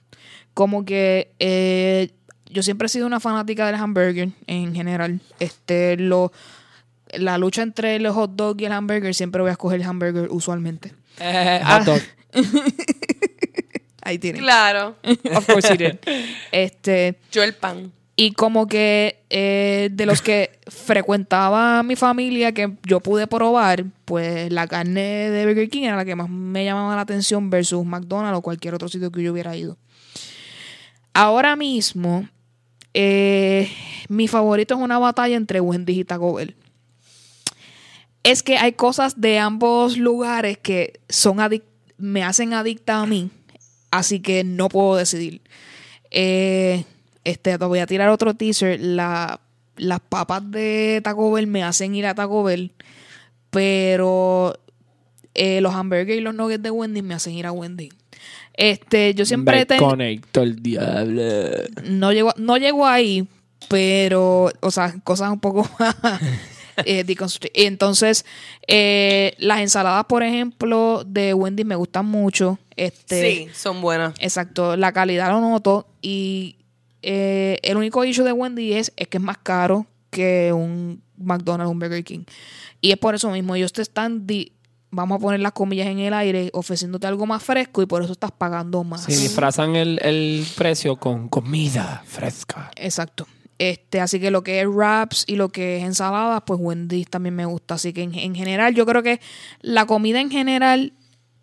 [0.54, 2.10] Como que eh,
[2.46, 5.20] yo siempre he sido una fanática del hamburger en general.
[5.38, 6.32] Este, lo,
[7.12, 10.28] la lucha entre el hot dog y el hamburger, siempre voy a escoger el hamburger
[10.30, 10.92] usualmente.
[11.20, 11.78] Eh, Ah.
[11.78, 12.00] hot dog.
[14.02, 14.40] Ahí tienen.
[14.40, 14.96] claro.
[15.34, 15.96] Of course he did.
[16.52, 17.92] Este, Yo el pan.
[18.18, 24.50] Y como que eh, de los que frecuentaba mi familia que yo pude probar, pues
[24.50, 28.38] la carne de Burger King era la que más me llamaba la atención versus McDonald's
[28.38, 29.76] o cualquier otro sitio que yo hubiera ido.
[31.12, 32.26] Ahora mismo,
[32.94, 33.70] eh,
[34.08, 36.56] mi favorito es una batalla entre Wendy's y Taco Bell.
[38.22, 41.38] Es que hay cosas de ambos lugares que son
[41.98, 43.30] me hacen adicta a mí,
[43.90, 45.42] así que no puedo decidir.
[46.10, 46.84] Eh,
[47.26, 48.80] este, te voy a tirar otro teaser.
[48.80, 49.40] La-
[49.76, 52.72] las papas de Taco Bell me hacen ir a Taco Bell,
[53.50, 54.58] pero
[55.34, 57.90] eh, los hamburgues y los nuggets de Wendy me hacen ir a Wendy.
[58.54, 61.22] Este, yo siempre Me tenido- conecto el diablo.
[61.84, 63.28] no llego, no llego ahí,
[63.68, 65.94] pero, o sea, cosas un poco más
[66.86, 67.04] eh,
[67.54, 68.24] Entonces,
[68.66, 72.58] eh, las ensaladas, por ejemplo, de Wendy me gustan mucho.
[72.76, 74.14] Este, Sí, son buenas.
[74.20, 76.55] Exacto, la calidad lo noto y
[77.08, 81.70] eh, el único issue de Wendy es, es que es más caro que un McDonald's,
[81.70, 82.24] un Burger King.
[82.80, 84.52] Y es por eso mismo, ellos te están di-
[84.90, 88.12] vamos a poner las comillas en el aire, ofreciéndote algo más fresco y por eso
[88.12, 89.04] estás pagando más.
[89.04, 92.70] Sí, disfrazan el, el precio con comida fresca.
[92.76, 93.26] Exacto.
[93.58, 97.34] Este, así que lo que es wraps y lo que es ensaladas, pues Wendy's también
[97.34, 97.74] me gusta.
[97.74, 99.20] Así que en, en general, yo creo que
[99.60, 100.92] la comida en general,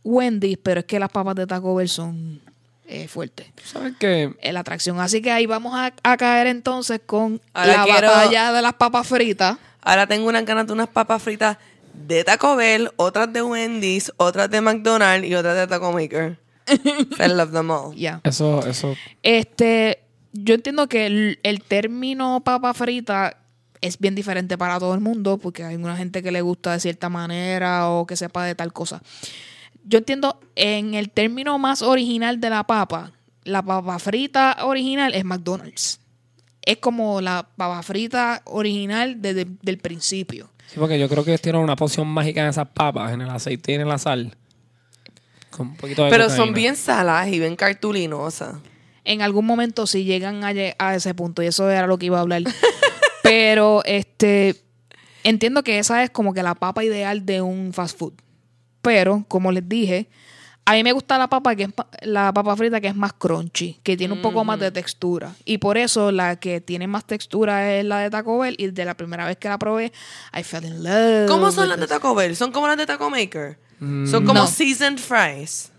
[0.03, 2.41] Wendy's, pero es que las papas de Taco Bell son
[2.87, 3.47] eh, fuertes.
[3.63, 4.33] ¿Sabes qué?
[4.41, 4.99] Es la atracción.
[4.99, 8.73] Así que ahí vamos a, a caer entonces con Ahora la quiero- batalla de las
[8.73, 9.57] papas fritas.
[9.81, 11.57] Ahora tengo unas ganas de unas papas fritas
[11.93, 16.37] de Taco Bell, otras de Wendy's, otras de McDonald's y otras de Taco Maker.
[16.67, 17.93] I love them all.
[17.95, 18.21] Ya.
[18.23, 18.95] Eso, eso.
[19.21, 19.99] Este,
[20.31, 23.37] yo entiendo que el, el término papa frita
[23.81, 26.79] es bien diferente para todo el mundo, porque hay una gente que le gusta de
[26.79, 29.01] cierta manera o que sepa de tal cosa.
[29.85, 33.11] Yo entiendo, en el término más original de la papa,
[33.43, 35.99] la papa frita original es McDonald's.
[36.61, 40.49] Es como la papa frita original desde el principio.
[40.67, 43.73] Sí, porque yo creo que tienen una poción mágica en esas papas, en el aceite
[43.73, 44.35] y en la sal.
[45.49, 46.45] Con un poquito de Pero cocaína.
[46.45, 48.55] son bien saladas y bien cartulinosas.
[49.03, 52.17] en algún momento si llegan a, a ese punto y eso era lo que iba
[52.17, 52.43] a hablar
[53.23, 54.55] pero este
[55.25, 58.13] entiendo que esa es como que la papa ideal de un fast food
[58.83, 60.07] pero como les dije
[60.65, 63.11] a mí me gusta la papa que es pa- la papa frita que es más
[63.13, 67.03] crunchy que tiene un poco más de textura y por eso la que tiene más
[67.05, 69.91] textura es la de Taco Bell y de la primera vez que la probé
[70.37, 71.87] I fell in love ¿Cómo son las de.
[71.87, 72.35] Taco Bell?
[72.35, 73.57] ¿Son como las de Taco Maker?
[73.79, 74.47] Son como No.
[74.47, 75.69] seasoned fries.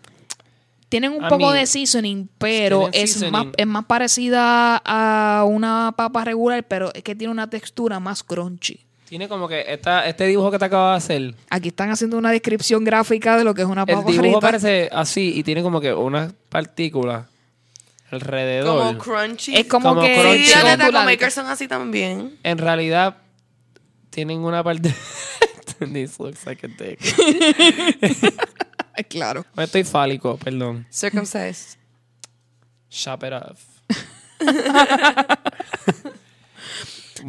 [0.90, 3.32] tienen un A poco mí- de seasoning, pero es seasoning.
[3.32, 8.22] más, es más parecida a una papa regular, pero es que tiene una textura más
[8.22, 8.84] crunchy.
[9.08, 11.34] Tiene como que esta, este dibujo que te acabo de hacer.
[11.50, 14.40] Aquí están haciendo una descripción gráfica de lo que es una El papa dibujo frita.
[14.40, 17.26] parece así y tiene como que unas partículas
[18.10, 18.86] alrededor.
[18.86, 19.54] Como crunchy.
[19.56, 20.46] Es como, Como que crunchy.
[20.46, 21.04] Sí, las de Taco.
[21.04, 22.38] Maker son así también.
[22.42, 23.18] En realidad,
[24.10, 24.94] tienen una parte.
[25.92, 26.98] This looks like a dick.
[29.08, 29.44] Claro.
[29.56, 30.86] Estoy fálico, perdón.
[30.90, 31.76] Circumcised.
[32.88, 33.60] Shop it off.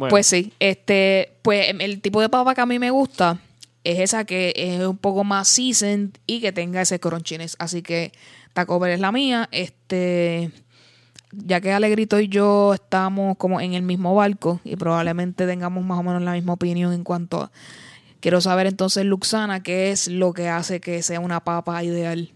[0.08, 3.38] Pues sí, este, pues el tipo de papa que a mí me gusta
[3.84, 7.56] es esa que es un poco más seasoned y que tenga ese crunchiness.
[7.58, 8.12] Así que
[8.52, 9.48] Taco Bell es la mía.
[9.52, 10.50] Este,
[11.30, 16.00] ya que Alegrito y yo estamos como en el mismo barco y probablemente tengamos más
[16.00, 17.52] o menos la misma opinión en cuanto a...
[18.20, 22.32] Quiero saber entonces, Luxana, qué es lo que hace que sea una papa ideal.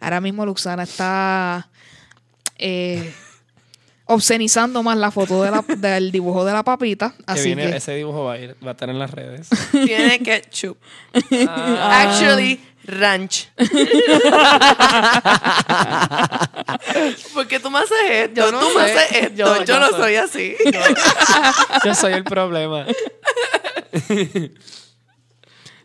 [0.00, 1.70] Ahora mismo Luxana está
[2.58, 3.14] eh,
[4.06, 7.14] obscenizando más la foto de la- del dibujo de la papita.
[7.16, 9.48] que Así viene, que ese dibujo va a, ir, va a estar en las redes.
[9.72, 10.76] Tiene ketchup.
[11.48, 12.02] Ah.
[12.02, 13.48] Actually, ranch.
[17.32, 19.34] Porque tú me haces esto, Yo no tú me haces esto.
[19.34, 20.54] Yo- Yo, yo no soy así.
[21.84, 22.86] Yo soy el problema.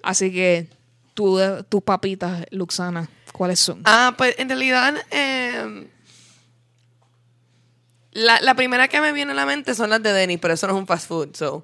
[0.03, 0.67] Así que
[1.13, 3.81] tú, tus papitas, Luxana, ¿cuáles son?
[3.85, 5.87] Ah, pues en realidad, eh,
[8.11, 10.67] la, la primera que me viene a la mente son las de Denny, pero eso
[10.67, 11.35] no es un fast food.
[11.35, 11.63] So.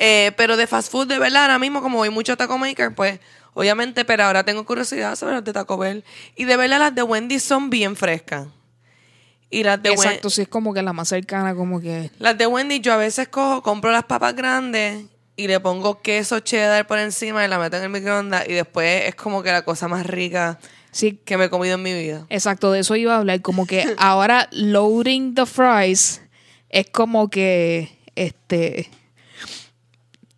[0.00, 2.94] Eh, pero de fast food, de verdad, ahora mismo, como voy mucho a Taco Maker,
[2.94, 3.20] pues
[3.54, 6.04] obviamente, pero ahora tengo curiosidad sobre las de Taco Bell.
[6.34, 8.48] Y de verdad, las de Wendy son bien frescas.
[9.50, 12.10] Y las de, Wen- Exacto, sí es como que la más cercana, como que...
[12.18, 15.04] las de Wendy, yo a veces cojo, compro las papas grandes
[15.36, 18.48] y le pongo queso cheddar por encima y la meto en el microondas.
[18.48, 20.58] Y después es como que la cosa más rica
[20.94, 22.24] Sí, que me he comido en mi vida.
[22.30, 23.42] exacto, de eso iba a hablar.
[23.42, 26.22] Como que ahora loading the fries
[26.70, 28.88] es como que, este,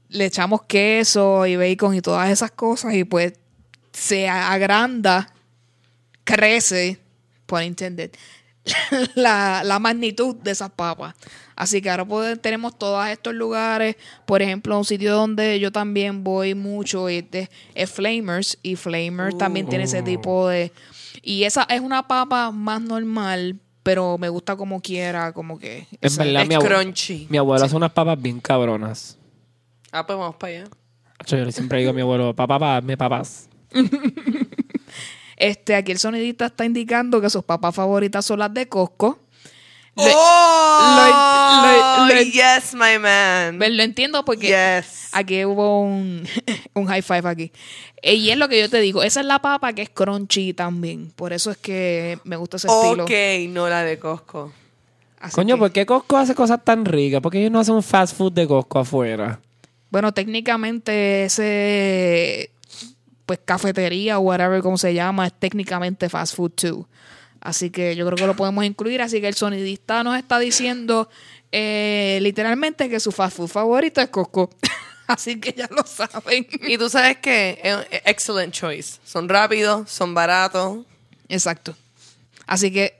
[0.08, 3.34] le echamos queso y bacon y todas esas cosas y pues
[3.92, 5.30] se agranda,
[6.24, 6.98] crece,
[7.44, 8.12] por intended,
[9.14, 11.14] la, la magnitud de esas papas.
[11.54, 13.96] Así que ahora podemos- tenemos todos estos lugares.
[14.26, 18.58] Por ejemplo, un sitio donde yo también voy mucho es, de- es Flamers.
[18.62, 20.72] Y Flamers también tiene ese tipo de...
[21.22, 25.78] Y esa es una papa más normal, pero me gusta como quiera, como que...
[25.92, 27.26] En esa- verdad, es mi, crunchy.
[27.30, 29.16] mi abuelo hace unas papas bien cabronas.
[29.92, 30.64] Ah, pues vamos para allá.
[31.26, 33.48] Yo siempre digo a mi abuelo, papá, papá, me papas.
[35.36, 39.18] Este, aquí el sonidista está indicando que sus papas favoritas son las de Costco.
[39.98, 42.06] ¡Oh!
[42.08, 43.58] lo- lo- yes, my man.
[43.58, 45.08] Ve, Lo entiendo porque Yes.
[45.12, 46.26] aquí hubo un,
[46.74, 47.52] un high five aquí.
[48.02, 50.52] Eh, Y es lo que yo te digo, esa es la papa que es crunchy
[50.52, 51.10] también.
[51.16, 53.04] Por eso es que me gusta ese estilo.
[53.04, 53.10] Ok,
[53.48, 54.52] no la de Costco.
[55.18, 57.20] Así Coño, que- ¿por qué Costco hace cosas tan ricas?
[57.22, 59.40] ¿Por qué ellos no hacen un fast food de Costco afuera?
[59.90, 62.50] Bueno, técnicamente ese,
[63.26, 66.88] pues cafetería o whatever como se llama, es técnicamente fast food too.
[67.40, 69.02] Así que yo creo que lo podemos incluir.
[69.02, 71.08] Así que el sonidista nos está diciendo
[71.52, 74.50] eh, literalmente que su fast food favorito es Costco.
[75.06, 76.46] Así que ya lo saben.
[76.66, 78.98] Y tú sabes que es excellent choice.
[79.04, 80.84] Son rápidos, son baratos.
[81.28, 81.76] Exacto.
[82.46, 82.98] Así que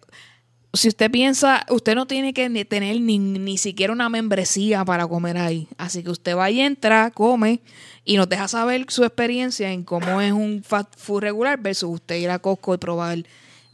[0.77, 5.07] si usted piensa, usted no tiene que ni tener ni, ni siquiera una membresía para
[5.07, 5.69] comer ahí.
[5.79, 7.61] Así que usted va y entra, come
[8.05, 12.17] y nos deja saber su experiencia en cómo es un fast food regular versus usted
[12.17, 13.19] ir a Costco y probar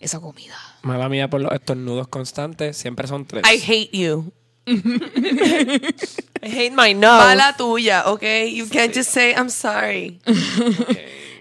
[0.01, 0.57] esa comida.
[0.83, 3.45] Mala mía por los estornudos constantes, siempre son tres.
[3.45, 4.33] I hate you.
[4.67, 7.25] I hate my nose.
[7.25, 8.23] Mala tuya, ¿ok?
[8.53, 10.21] You can't just say I'm sorry.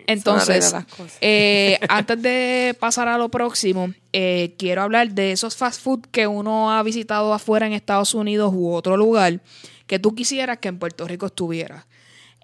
[0.07, 0.75] Entonces,
[1.21, 6.27] eh, antes de pasar a lo próximo, eh, quiero hablar de esos fast food que
[6.27, 9.41] uno ha visitado afuera en Estados Unidos u otro lugar
[9.87, 11.85] que tú quisieras que en Puerto Rico estuviera.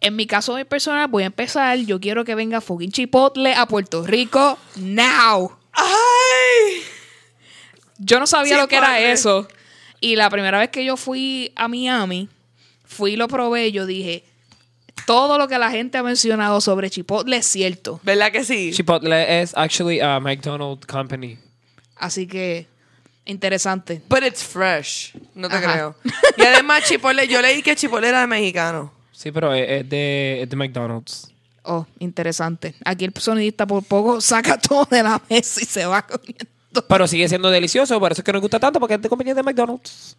[0.02, 1.78] En mi caso de personal, voy a empezar.
[1.80, 5.58] Yo quiero que venga fucking Chipotle a Puerto Rico now.
[5.72, 6.82] ¡Ay!
[7.98, 9.48] Yo no sabía lo que era eso.
[10.00, 12.30] Y la primera vez que yo fui a Miami,
[12.86, 13.72] fui y lo probé.
[13.72, 14.24] Yo dije,
[15.06, 18.00] todo lo que la gente ha mencionado sobre Chipotle es cierto.
[18.04, 18.72] ¿Verdad que sí?
[18.74, 21.38] Chipotle es actually a McDonald's company.
[21.96, 22.68] Así que,
[23.26, 24.02] interesante.
[24.10, 25.14] But it's fresh.
[25.36, 25.72] No te Ajá.
[25.74, 25.96] creo.
[26.38, 28.92] Y además, Chipotle, yo leí que Chipotle era de mexicano.
[29.12, 31.32] Sí, pero es, es de, es de McDonald's.
[31.64, 32.76] Oh, interesante.
[32.86, 36.46] Aquí el sonidista por poco saca todo de la mesa y se va comiendo.
[36.88, 39.34] Pero sigue siendo delicioso, por eso es que nos gusta tanto, porque es de compañía
[39.34, 40.16] de McDonald's.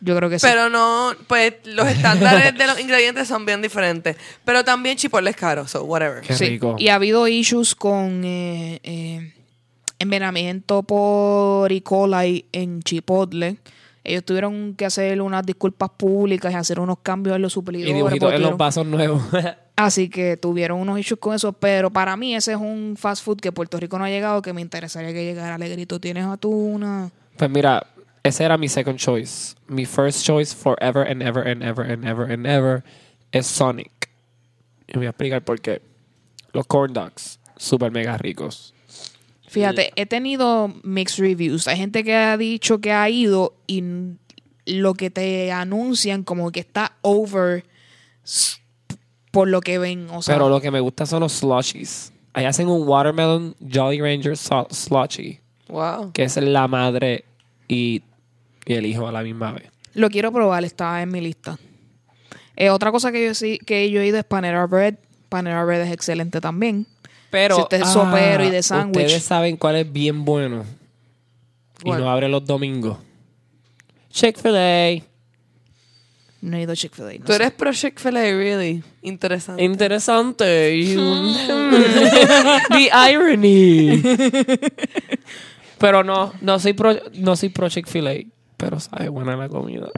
[0.00, 0.46] Yo creo que sí.
[0.46, 4.16] Pero no, pues los estándares de los ingredientes son bien diferentes.
[4.44, 6.20] Pero también Chipotle es caro, so whatever.
[6.22, 6.76] Qué Sí, rico.
[6.78, 9.32] Y ha habido issues con eh, eh,
[9.98, 11.82] envenenamiento por E.
[11.82, 13.56] coli en Chipotle.
[14.04, 17.94] Ellos tuvieron que hacer unas disculpas públicas y hacer unos cambios en los Y suplidores.
[17.94, 19.22] dibujitos porque en los vasos nuevos.
[19.76, 21.52] Así que tuvieron unos issues con eso.
[21.54, 24.52] Pero para mí ese es un fast food que Puerto Rico no ha llegado, que
[24.52, 25.56] me interesaría que llegara.
[25.56, 27.10] Alegrito, ¿tienes atuna?
[27.36, 27.84] pues mira,
[28.28, 29.54] ese era mi second choice.
[29.68, 32.84] Mi first choice forever and ever and ever and ever and ever
[33.32, 34.10] es Sonic.
[34.88, 35.80] Y voy a explicar por qué.
[36.52, 38.72] Los corn dogs, super mega ricos.
[39.48, 41.66] Fíjate, he tenido mixed reviews.
[41.66, 43.82] Hay gente que ha dicho que ha ido y
[44.66, 47.64] lo que te anuncian como que está over
[49.30, 50.08] por lo que ven.
[50.10, 52.12] O sea, Pero lo que me gusta son los slushies.
[52.32, 56.12] Ahí hacen un watermelon Jolly Ranger slushy, Wow.
[56.12, 57.24] que es la madre
[57.68, 58.02] y,
[58.66, 59.70] y el hijo a la misma vez.
[59.94, 61.58] lo quiero probar, está en mi lista.
[62.56, 64.96] Eh, otra cosa que yo sí que yo he ido es Panera Bread.
[65.28, 66.86] Panera Bread es excelente también.
[67.30, 69.04] Pero Si usted es sopero y de sándwich.
[69.06, 70.64] Ustedes saben cuál es bien bueno.
[71.82, 72.00] ¿Cuál?
[72.00, 72.98] Y no abre los domingos.
[74.10, 75.02] Chick-fil-A.
[76.40, 77.12] No he ido a Chick-fil-A.
[77.18, 77.34] no Tú sé.
[77.36, 78.82] eres pro Chick-fil-A, really.
[79.02, 79.62] Interesante.
[79.62, 80.44] Interesante.
[82.70, 84.02] The irony.
[85.78, 88.14] pero no, no soy pro, no soy pro Chick-fil-A.
[88.56, 89.88] Pero sabe buena la comida.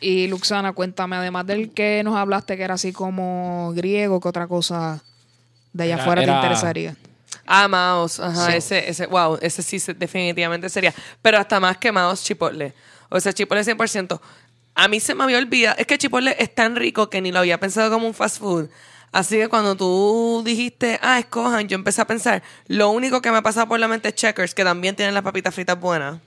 [0.00, 4.46] Y Luxana, cuéntame, además del que nos hablaste que era así como griego, ¿qué otra
[4.46, 5.02] cosa
[5.72, 6.96] de allá Era- afuera era- te interesaría?
[7.46, 8.20] Ah, Mouse.
[8.20, 8.56] Ajá, Sí.
[8.56, 10.92] ese, ese, wow, ese sí definitivamente sería.
[11.22, 12.72] Pero hasta más que Mouse, Chipotle.
[13.08, 14.20] O sea, Chipotle 100%.
[14.74, 15.76] A mí se me había olvidado.
[15.78, 18.68] Es que Chipotle es tan rico que ni lo había pensado como un fast food.
[19.12, 23.38] Así que cuando tú dijiste, ah, escojan, yo empecé a pensar, lo único que me
[23.38, 26.18] ha pasado por la mente es Checkers, que también tienen las papitas fritas buenas.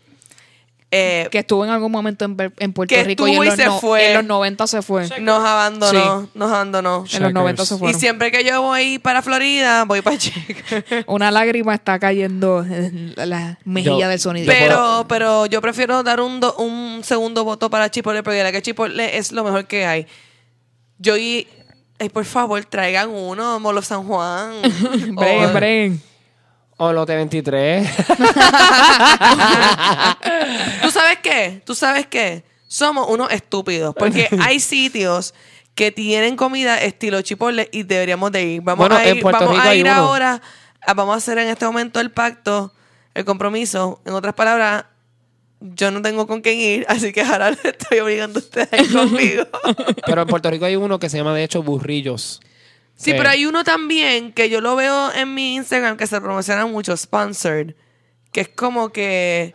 [0.91, 3.47] Eh, Que estuvo en algún momento en, en Puerto Que Rico y en estuvo y
[3.47, 4.07] los, se no- fue.
[4.09, 5.07] en los 90 se fue.
[5.21, 7.05] nos abandonó, nos abandonó.
[7.13, 7.95] En los 90 se Checkers.
[7.95, 11.03] Y siempre que yo voy para Florida, voy para Checkers.
[11.07, 14.47] Una lágrima está cayendo en la mejilla Yo- del sonido.
[14.51, 18.63] Pero, pero yo prefiero dar un, do- un segundo voto para Chipotle porque la que
[18.63, 20.07] Chipotle es lo mejor que hay.
[20.97, 21.47] Yo y...
[22.01, 24.53] Ay, por favor, traigan uno, Molo San Juan.
[25.11, 26.01] Bren, O- Bren.
[26.77, 27.85] O los T23.
[31.09, 31.61] ¿Tú sabes qué?
[31.65, 32.43] ¿Tú sabes qué?
[32.67, 35.33] Somos unos estúpidos porque hay sitios
[35.75, 38.61] que tienen comida estilo Chipotle y deberíamos de ir.
[38.61, 40.41] Vamos Bueno, a en ir, Puerto vamos Rico a ir ahora.
[40.81, 42.73] a- Vamos a hacer en este momento el pacto,
[43.13, 44.01] el compromiso.
[44.05, 44.85] En otras palabras,
[45.59, 48.77] yo no tengo con quién ir, así que ahora le estoy obligando a ustedes a
[48.81, 49.43] ir conmigo.
[50.05, 52.39] Pero en Puerto Rico hay uno que se llama, de hecho, burrillos.
[52.95, 56.19] Sí, Que- pero hay uno también que yo lo veo en mi Instagram que se
[56.21, 57.73] promociona mucho, sponsored,
[58.33, 59.53] que es como que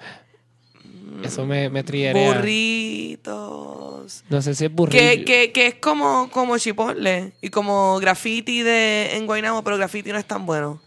[1.22, 2.34] Eso me, me trierea.
[2.34, 4.24] burritos.
[4.28, 4.98] No sé si es burrillo.
[4.98, 10.12] Que, que, que es como, como chipotle y como graffiti de en Guaynabo, pero graffiti
[10.12, 10.80] no es tan bueno.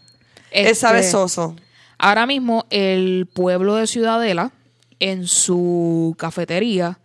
[0.50, 1.56] Es Este, soso.
[1.98, 4.52] Ahora mismo el pueblo de Ciudadela
[5.00, 6.98] en su cafetería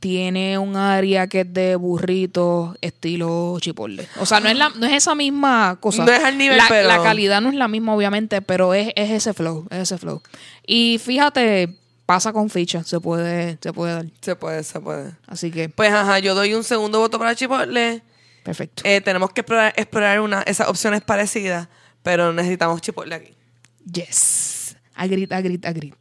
[0.00, 4.06] tiene un área que es de burritos estilo chipotle.
[4.20, 6.04] O sea, no es, la, no es esa misma cosa.
[6.04, 8.92] No es al nivel, la, pero- la calidad no es la misma, obviamente, pero es,
[8.96, 10.20] es ese flow, es ese flow.
[10.66, 11.74] Y fíjate,
[12.06, 14.06] pasa con ficha, se puede, se puede dar.
[14.20, 15.12] Se puede, se puede.
[15.26, 18.02] Así que Pues ajá, yo doy un segundo voto para Chipotle
[18.42, 18.82] Perfecto.
[18.84, 21.68] Eh, tenemos que explorar, explorar una, esas opciones parecidas,
[22.02, 23.34] pero necesitamos Chipotle aquí.
[23.90, 24.76] Yes.
[24.94, 25.94] Agreed, agreed, agreed.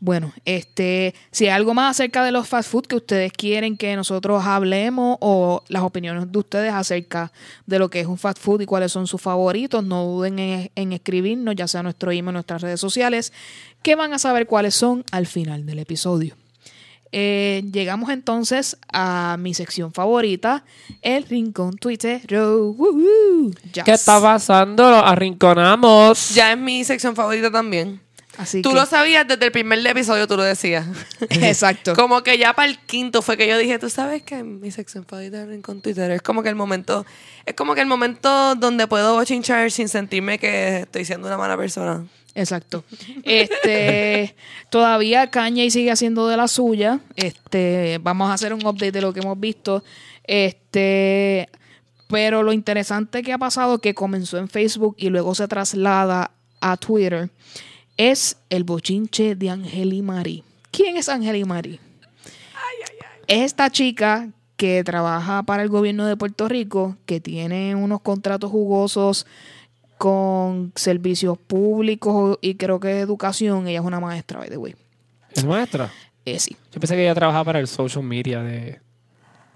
[0.00, 3.96] Bueno, este, si hay algo más acerca de los fast food que ustedes quieren que
[3.96, 7.32] nosotros hablemos o las opiniones de ustedes acerca
[7.66, 10.70] de lo que es un fast food y cuáles son sus favoritos, no duden en,
[10.76, 13.32] en escribirnos, ya sea nuestro email o nuestras redes sociales,
[13.82, 16.36] que van a saber cuáles son al final del episodio.
[17.10, 20.64] Eh, llegamos entonces a mi sección favorita,
[21.00, 22.20] el Rincón Twitter.
[22.26, 24.84] ¿Qué está pasando?
[24.86, 26.30] Arrinconamos.
[26.34, 28.00] Ya es mi sección favorita también.
[28.36, 30.86] Así Tú que- lo sabías desde el primer episodio, tú lo decías.
[31.30, 31.94] Exacto.
[31.96, 35.04] Como que ya para el quinto fue que yo dije, tú sabes que mi sección
[35.04, 37.04] favorita del Rincón Twitter es como que el momento,
[37.46, 41.56] es como que el momento donde puedo bochinchar sin sentirme que estoy siendo una mala
[41.56, 42.04] persona.
[42.38, 42.84] Exacto.
[43.24, 44.36] Este,
[44.70, 47.00] todavía Kanye sigue haciendo de la suya.
[47.16, 49.82] Este, vamos a hacer un update de lo que hemos visto.
[50.22, 51.48] Este,
[52.06, 56.30] pero lo interesante que ha pasado que comenzó en Facebook y luego se traslada
[56.60, 57.28] a Twitter
[57.96, 60.44] es el bochinche de Angeli Marie.
[60.70, 61.80] ¿Quién es Angeli Marie?
[63.26, 68.52] Es esta chica que trabaja para el gobierno de Puerto Rico, que tiene unos contratos
[68.52, 69.26] jugosos
[69.98, 73.68] con servicios públicos y creo que educación.
[73.68, 74.74] Ella es una maestra, by the way.
[75.32, 75.92] ¿Es maestra?
[76.24, 76.56] Eh, sí.
[76.72, 78.80] Yo pensé que ella trabajaba para el social media de...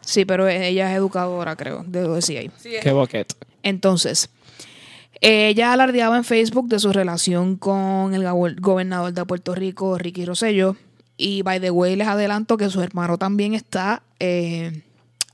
[0.01, 2.51] Sí, pero ella es educadora, creo, de lo decía ahí.
[2.59, 3.36] Sí, Qué boquete.
[3.62, 4.30] Entonces,
[5.20, 10.24] ella alardeaba en Facebook de su relación con el go- gobernador de Puerto Rico, Ricky
[10.24, 10.76] Rosello.
[11.16, 14.82] Y by the way, les adelanto que su hermano también está eh,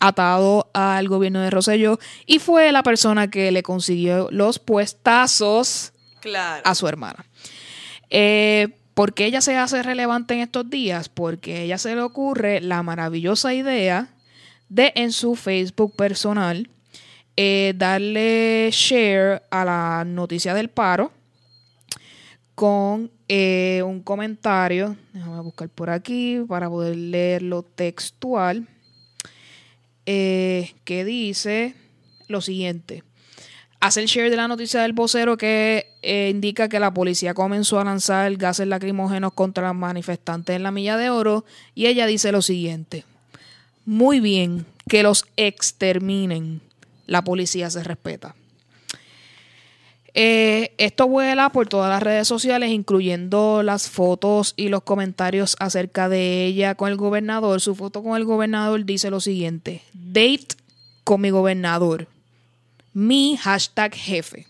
[0.00, 6.62] atado al gobierno de Rosello y fue la persona que le consiguió los puestazos claro.
[6.64, 7.24] a su hermana.
[8.10, 11.08] Eh, ¿Por qué ella se hace relevante en estos días?
[11.08, 14.08] Porque a ella se le ocurre la maravillosa idea
[14.68, 16.68] de en su Facebook personal
[17.36, 21.12] eh, darle share a la noticia del paro
[22.56, 28.66] con eh, un comentario, déjame buscar por aquí para poder leerlo textual,
[30.10, 31.74] eh, que dice
[32.28, 33.04] lo siguiente.
[33.78, 37.78] Hace el share de la noticia del vocero que eh, indica que la policía comenzó
[37.78, 41.44] a lanzar gases lacrimógenos contra los manifestantes en la Milla de Oro
[41.74, 43.04] y ella dice lo siguiente.
[43.84, 46.62] Muy bien, que los exterminen.
[47.06, 48.34] La policía se respeta.
[50.14, 56.08] Eh, esto vuela por todas las redes sociales, incluyendo las fotos y los comentarios acerca
[56.08, 57.60] de ella con el gobernador.
[57.60, 60.48] Su foto con el gobernador dice lo siguiente: Date
[61.04, 62.08] con mi gobernador.
[62.92, 64.46] Mi hashtag jefe.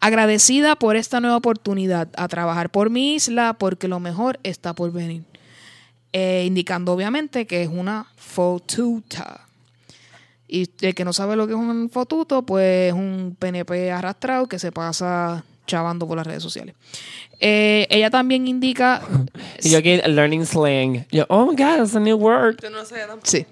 [0.00, 4.92] Agradecida por esta nueva oportunidad a trabajar por mi isla porque lo mejor está por
[4.92, 5.24] venir.
[6.12, 9.43] Eh, indicando obviamente que es una fotuta.
[10.46, 14.46] Y el que no sabe lo que es un fotuto, pues es un PNP arrastrado
[14.46, 16.74] que se pasa chavando por las redes sociales.
[17.40, 19.02] Eh, ella también indica.
[19.62, 21.06] Y yo aquí learning slang.
[21.10, 22.56] Yo, oh my God, it's a new word.
[22.62, 23.30] Yo no lo sabía tampoco.
[23.30, 23.46] Sí.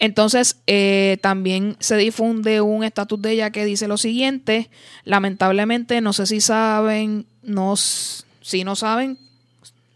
[0.00, 4.70] Entonces, eh, también se difunde un estatus de ella que dice lo siguiente.
[5.04, 9.18] Lamentablemente, no sé si saben, no, si no saben,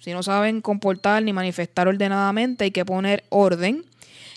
[0.00, 3.86] si no saben comportar ni manifestar ordenadamente, hay que poner orden.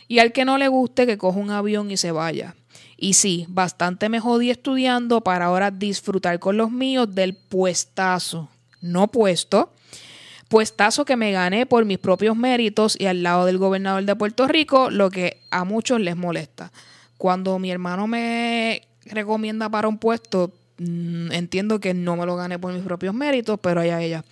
[0.08, 2.56] Y al que no le guste, que coja un avión y se vaya.
[2.98, 8.50] Y sí, bastante me jodí estudiando para ahora disfrutar con los míos del puestazo.
[8.82, 9.72] No puesto,
[10.48, 14.48] puestazo que me gané por mis propios méritos y al lado del gobernador de Puerto
[14.48, 16.72] Rico, lo que a muchos les molesta.
[17.18, 22.58] Cuando mi hermano me recomienda para un puesto, mm, entiendo que no me lo gané
[22.60, 24.24] por mis propios méritos, pero allá ella.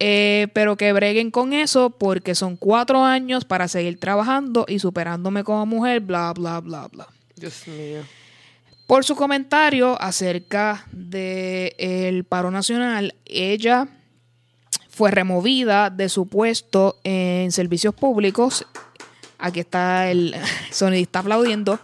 [0.00, 5.42] Eh, pero que breguen con eso porque son cuatro años para seguir trabajando y superándome
[5.42, 8.02] como mujer, bla, bla, bla, bla Dios mío.
[8.86, 13.16] por su comentario acerca del paro nacional.
[13.24, 13.88] Ella
[14.88, 18.66] fue removida de su puesto en servicios públicos.
[19.38, 20.34] Aquí está el
[20.70, 21.80] sonidista aplaudiendo.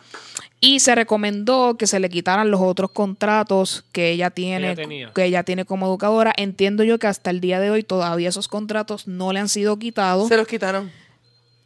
[0.67, 5.25] Y se recomendó que se le quitaran los otros contratos que ella tiene, Ella que
[5.25, 6.33] ella tiene como educadora.
[6.39, 9.79] Entiendo yo que hasta el día de hoy todavía esos contratos no le han sido
[9.79, 10.29] quitados.
[10.29, 10.91] Se los quitaron.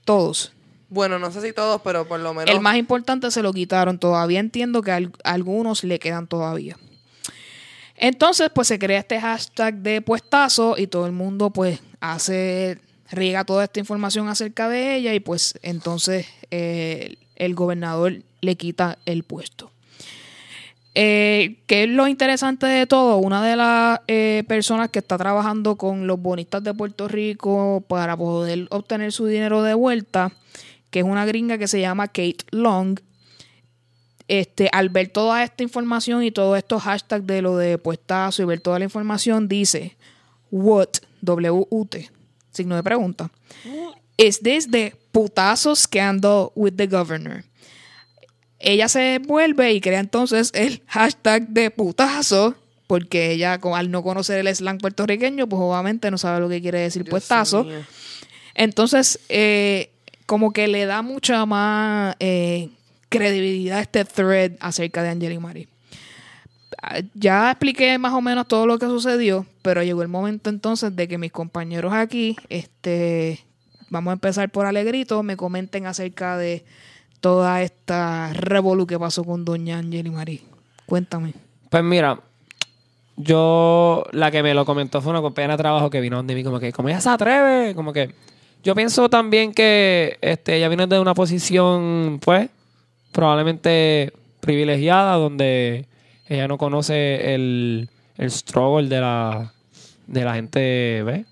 [0.05, 0.53] Todos.
[0.89, 2.53] Bueno, no sé si todos, pero por lo menos.
[2.53, 3.99] El más importante se lo quitaron.
[4.01, 6.77] Todavía entiendo que al- algunos le quedan todavía.
[7.97, 12.79] Entonces, pues se crea este hashtag de puestazo y todo el mundo pues hace,
[13.11, 18.99] riega toda esta información acerca de ella y pues entonces eh, el gobernador le quita
[19.07, 19.71] el puesto.
[20.95, 23.19] Eh, ¿Qué es lo interesante de todo?
[23.19, 28.17] Una de las eh, personas que está trabajando con los bonistas de Puerto Rico para
[28.17, 30.33] poder obtener su dinero de vuelta,
[30.91, 32.99] que es una gringa que se llama Kate Long,
[34.27, 38.47] este, al ver toda esta información y todos estos hashtags de lo de puestazo y
[38.47, 39.97] ver toda la información, dice,
[40.51, 40.89] what,
[41.23, 42.11] W-U-T,
[42.51, 43.31] signo de pregunta,
[44.19, 47.45] is this the putazo scandal with the governor?
[48.59, 52.57] Ella se vuelve y crea entonces el hashtag de putazo,
[52.89, 56.81] porque ella al no conocer el slang puertorriqueño, pues obviamente no sabe lo que quiere
[56.81, 57.67] decir puestazo.
[58.55, 59.91] Entonces, eh,
[60.27, 62.71] como que le da mucha más eh,
[63.09, 65.69] credibilidad a este thread acerca de Angeli Mari.
[66.83, 70.95] Ah, Ya expliqué más o menos todo lo que sucedió, pero llegó el momento entonces
[70.97, 73.45] de que mis compañeros aquí, este,
[73.91, 76.65] vamos a empezar por Alegrito, me comenten acerca de
[77.21, 80.43] toda esta revolú que pasó con doña Angeli Mari.
[80.87, 81.35] Cuéntame.
[81.71, 82.21] Pues mira,
[83.17, 86.45] yo la que me lo comentó fue una compañera de trabajo que vino donde mí
[86.45, 88.15] como que, como ella se atreve, como que
[88.63, 92.49] yo pienso también que este, ella viene de una posición, pues,
[93.13, 95.87] probablemente privilegiada, donde
[96.29, 99.53] ella no conoce el, el struggle de la,
[100.07, 101.27] de la gente, ¿ves?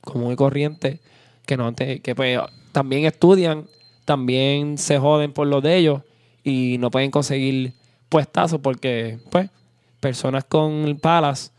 [0.00, 1.00] Común y corriente,
[1.50, 2.38] que no te- que pues
[2.70, 3.66] también estudian,
[4.04, 6.02] también se joden por lo de ellos
[6.44, 7.72] y no pueden conseguir
[8.08, 9.50] puestazos porque, pues,
[9.98, 11.52] personas con palas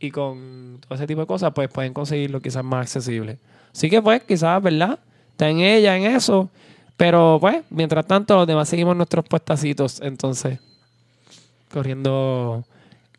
[0.00, 3.38] y con todo ese tipo de cosas, pues pueden conseguirlo quizás más accesible.
[3.72, 4.98] Así que, pues, quizás, ¿verdad?
[5.30, 6.50] Está en ella, en eso.
[6.96, 10.00] Pero, pues, mientras tanto, los demás seguimos nuestros puestacitos.
[10.02, 10.58] Entonces,
[11.72, 12.64] corriendo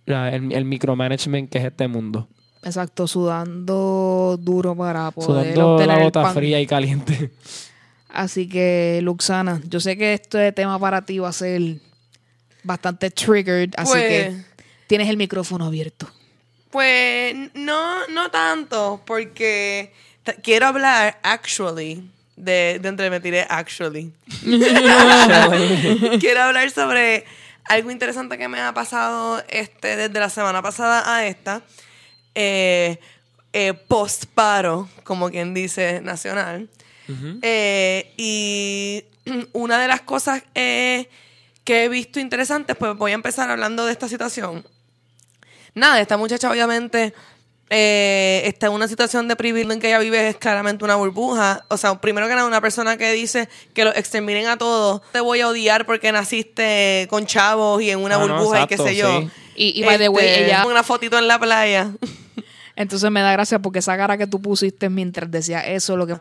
[0.05, 2.27] la- el, el micromanagement que es este mundo.
[2.63, 6.33] Exacto, sudando duro para poder Sudando obtener la el bota pan.
[6.35, 7.31] fría y caliente.
[8.09, 11.77] Así que, Luxana, yo sé que este tema para ti va a ser
[12.63, 14.35] bastante triggered, así Pues- que
[14.87, 16.07] tienes el micrófono abierto.
[16.69, 19.91] Pues no, no tanto, porque
[20.43, 24.13] quiero hablar actually de, de entre me tiré actually.
[26.19, 27.25] quiero hablar sobre
[27.65, 31.61] algo interesante que me ha pasado este desde la semana pasada a esta.
[32.35, 32.99] Eh,
[33.53, 36.69] eh, post-paro, como quien dice nacional.
[37.41, 39.03] Eh, y
[39.51, 41.09] una de las cosas eh,
[41.65, 44.65] que he visto interesantes, pues voy a empezar hablando de esta situación.
[45.73, 47.13] Nada, esta muchacha obviamente
[47.73, 51.63] eh, está en una situación de privilegio en que ella vive es claramente una burbuja.
[51.69, 55.01] O sea, primero que nada, una persona que dice que los exterminen a todos.
[55.13, 58.63] Te voy a odiar porque naciste con chavos y en una Ah, no, burbuja y
[58.63, 59.21] exacto, qué sé yo.
[59.21, 59.29] sí.
[59.55, 61.91] Y- y by the way, Este, ella- Una fotito en la playa.
[62.75, 66.15] Entonces me da gracia porque esa cara que tú pusiste mientras decía eso, lo que...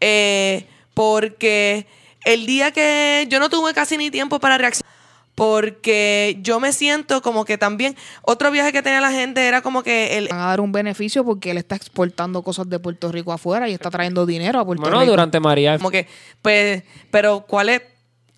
[0.00, 1.86] Eh, porque
[2.24, 4.92] el día que yo no tuve casi ni tiempo para reaccionar,
[5.38, 9.84] porque yo me siento como que también, otro viaje que tenía la gente era como
[9.84, 10.26] que el...
[10.26, 13.72] Van a dar un beneficio porque él está exportando cosas de Puerto Rico afuera y
[13.72, 15.12] está trayendo dinero a Puerto Bueno, Rico.
[15.12, 16.08] durante María Como que,
[16.42, 16.82] pues,
[17.12, 17.82] pero ¿cuál es,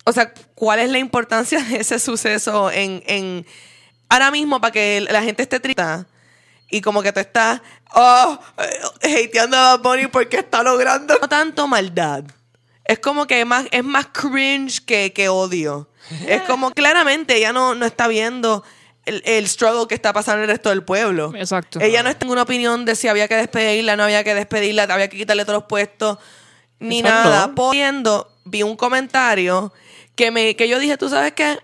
[0.05, 3.47] o sea, cuál es la importancia de ese suceso en, en
[4.07, 5.81] ahora mismo para que la gente esté triste?
[6.69, 7.61] Y como que tú estás,
[7.95, 8.39] oh,
[9.01, 12.25] eh, hateando a Bad Bunny porque está logrando no tanto maldad.
[12.85, 15.90] Es como que más, es más cringe que, que odio.
[16.27, 18.63] Es como, claramente, ella no, no está viendo
[19.05, 21.33] el, el struggle que está pasando en el resto del pueblo.
[21.35, 21.79] Exacto.
[21.79, 24.83] Ella no está en una opinión de si había que despedirla, no había que despedirla,
[24.83, 26.17] había que quitarle todos los puestos,
[26.79, 27.29] ni Exacto.
[27.29, 27.55] nada.
[27.55, 29.73] Poniendo, vi un comentario
[30.15, 31.59] que me que yo dije, ¿tú sabes qué?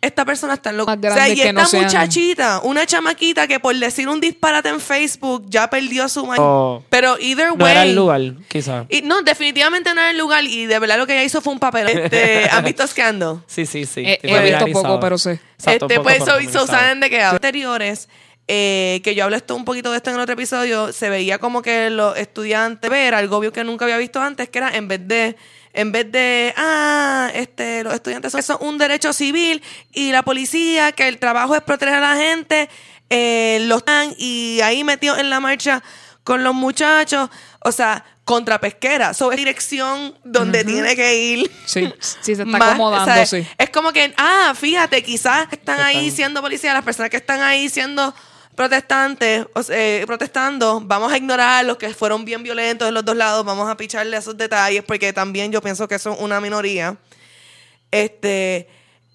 [0.00, 2.84] Esta persona está en lo Más O sea, y que esta no sean- muchachita, una
[2.86, 6.84] chamaquita que por decir un disparate en Facebook ya perdió su ma- Oh.
[6.90, 7.56] Pero either way.
[7.58, 8.86] no era el lugar, quizás.
[8.90, 10.44] Y no, definitivamente no era el lugar.
[10.44, 11.88] Y de verdad lo que ella hizo fue un papel.
[11.88, 13.42] Este, ¿Han visto Scandal?
[13.46, 14.00] Sí, sí, sí.
[14.00, 14.82] Eh, he visto familiarizado.
[14.84, 15.40] poco, pero sé.
[15.58, 17.36] Exacto, este, pues so, so saben de qué hablo.
[17.36, 18.08] Anteriores,
[18.48, 21.38] eh, que yo hablé esto un poquito de esto en el otro episodio, se veía
[21.38, 24.86] como que los estudiantes ver algo obvio que nunca había visto antes, que era en
[24.88, 25.36] vez de
[25.76, 29.62] en vez de, ah, este, los estudiantes son, son un derecho civil
[29.92, 32.68] y la policía, que el trabajo es proteger a la gente,
[33.10, 35.82] eh, los están y ahí metió en la marcha
[36.24, 37.28] con los muchachos,
[37.62, 41.50] o sea, contra pesquera, sobre dirección donde tiene que ir.
[41.66, 43.46] Sí, sí se está acomodando, o sea, sí.
[43.58, 47.42] Es como que, ah, fíjate, quizás están ahí Están- siendo policías, las personas que están
[47.42, 48.12] ahí siendo
[48.56, 53.04] protestantes, o sea, eh, protestando, vamos a ignorar los que fueron bien violentos de los
[53.04, 56.96] dos lados, vamos a picharle esos detalles, porque también yo pienso que son una minoría.
[57.90, 58.68] Este,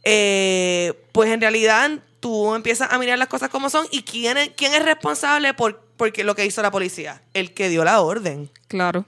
[0.03, 4.51] eh, pues en realidad tú empiezas a mirar las cosas como son y quién es,
[4.55, 8.49] quién es responsable por porque lo que hizo la policía, el que dio la orden.
[8.67, 9.05] Claro.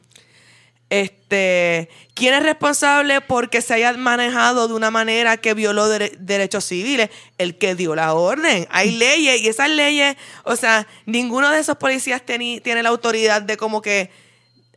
[0.94, 6.66] Este, ¿quién es responsable porque se haya manejado de una manera que violó dere- derechos
[6.66, 7.10] civiles?
[7.40, 8.68] El que dio la orden.
[8.70, 13.58] Hay leyes y esas leyes, o sea, ninguno de esos policías tiene la autoridad de
[13.58, 14.12] como que,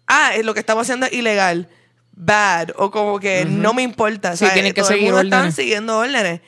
[0.06, 1.68] ah, lo que estamos haciendo es ilegal.
[2.18, 4.32] bad o como que no me importa.
[4.32, 4.54] Sí, ¿sabes?
[4.54, 5.54] tienen que Todo el seguir mundo están órdenes.
[5.54, 6.40] siguiendo órdenes.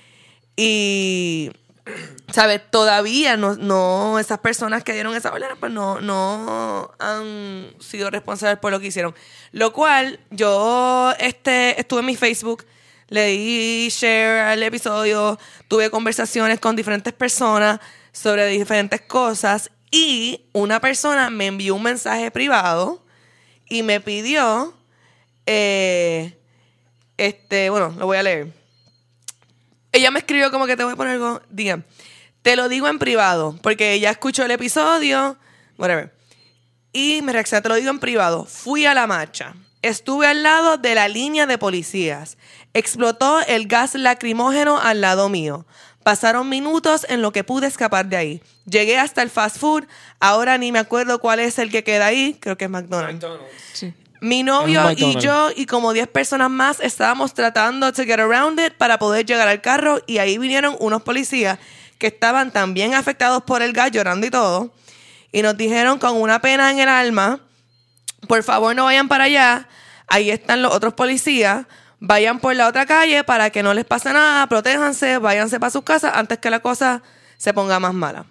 [0.57, 1.51] Y,
[2.33, 2.61] ¿sabes?
[2.71, 8.59] Todavía no, no, esas personas que dieron esas órdenes, pues no, no han sido responsables
[8.59, 9.15] por lo que hicieron.
[9.53, 12.65] Lo cual, yo este, estuve en mi Facebook,
[13.09, 17.81] le di share al episodio, tuve conversaciones con diferentes personas
[18.13, 23.03] sobre diferentes cosas y una persona me envió un mensaje privado
[23.69, 24.75] y me pidió,
[25.47, 26.39] eh,
[27.17, 28.58] este, bueno, lo voy a leer.
[29.93, 31.83] Ella me escribió como que te voy a poner algo, diga,
[32.43, 35.39] te lo digo en privado, porque ella escuchó el episodio,
[35.79, 36.15] whatever.
[36.93, 40.77] Y me reaccionó, te lo digo en privado, fui a la marcha, estuve al lado
[40.77, 42.39] de la línea de policías,
[42.75, 45.67] explotó el gas lacrimógeno al lado mío.
[46.03, 48.43] Pasaron minutos en lo que pude escapar de ahí.
[48.65, 49.85] Llegué hasta el fast food,
[50.21, 53.27] ahora ni me acuerdo cuál es el que queda ahí, creo que es McDonald's.
[53.75, 53.93] Sí.
[54.21, 58.75] Mi novio y yo y como 10 personas más estábamos tratando to get around it
[58.75, 61.59] para poder llegar al carro y ahí vinieron unos policías
[61.99, 64.73] que estaban también afectados por el gas llorando y todo.
[65.31, 67.41] Y nos dijeron con una pena en el alma,
[68.27, 69.69] por favor no vayan para allá,
[70.07, 71.67] ahí están los otros policías,
[72.01, 75.83] vayan por la otra calle para que no les pase nada, protéjanse, váyanse para sus
[75.83, 77.03] casas antes que la cosa
[77.37, 78.27] se ponga más mala.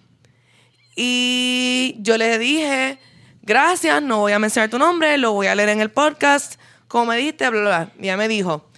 [0.96, 3.00] Y yo le dije,
[3.48, 7.08] gracias, no voy a mencionar tu nombre, lo voy a leer en el podcast, como
[7.08, 7.92] me dijiste, bla, bla, bla.
[7.98, 8.70] Y ella me dijo,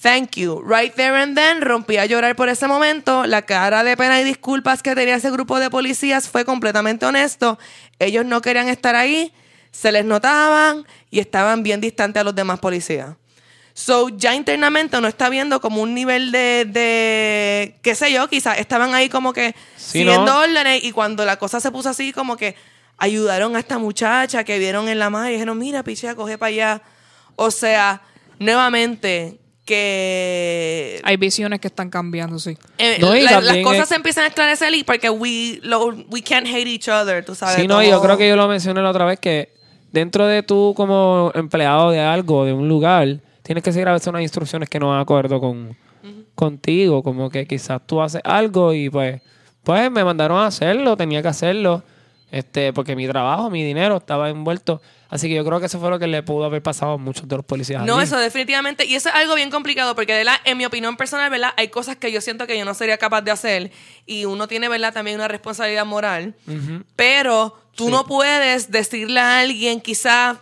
[0.00, 0.62] thank you.
[0.66, 3.26] Right there and then, rompí a llorar por ese momento.
[3.26, 7.58] La cara de pena y disculpas que tenía ese grupo de policías fue completamente honesto.
[7.98, 9.32] Ellos no querían estar ahí,
[9.70, 13.10] se les notaban y estaban bien distantes a los demás policías.
[13.74, 18.58] So, ya internamente uno está viendo como un nivel de, de qué sé yo, quizás
[18.58, 20.40] estaban ahí como que Sí, siguiendo ¿no?
[20.40, 22.56] órdenes y cuando la cosa se puso así como que
[23.00, 26.48] ayudaron a esta muchacha que vieron en la mar y dijeron, mira, pichea, coge para
[26.50, 26.82] allá.
[27.34, 28.02] O sea,
[28.38, 32.56] nuevamente, que Hay visiones que están cambiando, sí.
[32.78, 35.86] eh, No, y la- las cosas es- se empiezan a esclarecer y porque we, lo-
[36.10, 37.56] we can't hate each other, tú sabes.
[37.56, 39.52] Sí, no, yo creo que yo lo mencioné la otra vez que
[39.92, 44.08] dentro de tú como empleado de algo, de un lugar, tienes que seguir a veces
[44.08, 45.76] unas instrucciones que no van de acuerdo con,
[46.34, 47.02] contigo.
[47.02, 49.20] Como que quizás tú haces algo y pues,
[49.64, 51.82] pues me mandaron a hacerlo, tenía que hacerlo.
[52.30, 54.80] Este, porque mi trabajo, mi dinero estaba envuelto.
[55.08, 57.26] Así que yo creo que eso fue lo que le pudo haber pasado a muchos
[57.26, 57.84] de los policías.
[57.84, 58.04] No, allí.
[58.04, 58.86] eso definitivamente.
[58.86, 61.50] Y eso es algo bien complicado porque, de la, en mi opinión personal, ¿verdad?
[61.56, 63.72] Hay cosas que yo siento que yo no sería capaz de hacer
[64.06, 64.92] y uno tiene, ¿verdad?
[64.92, 66.36] También una responsabilidad moral.
[66.94, 70.38] Pero tú no puedes decirle a alguien quizá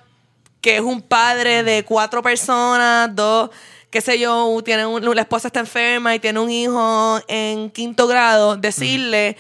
[0.61, 3.49] que es un padre de cuatro personas, dos,
[3.91, 8.07] qué sé yo, tiene un- la esposa está enferma y tiene un hijo en quinto
[8.07, 9.37] grado, decirle...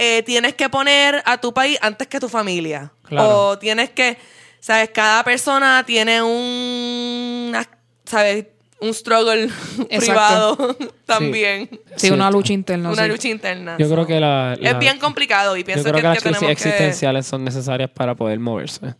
[0.00, 2.92] eh, tienes que poner a tu país antes que tu familia.
[3.04, 3.28] Claro.
[3.50, 4.16] O tienes que,
[4.60, 4.90] ¿sabes?
[4.90, 7.56] Cada persona tiene un,
[8.04, 8.46] ¿sabes?
[8.80, 9.50] Un struggle
[9.98, 10.56] privado
[11.06, 11.68] también.
[11.96, 12.10] Sí, Sí.
[12.10, 12.90] una lucha interna.
[12.90, 13.08] Una sí.
[13.10, 13.76] lucha interna.
[13.78, 16.08] Yo So, creo que la, Es la- bien complicado y Yo pienso creo que, que,
[16.08, 16.52] las que crisis que...
[16.52, 18.94] existenciales son necesarias para poder moverse.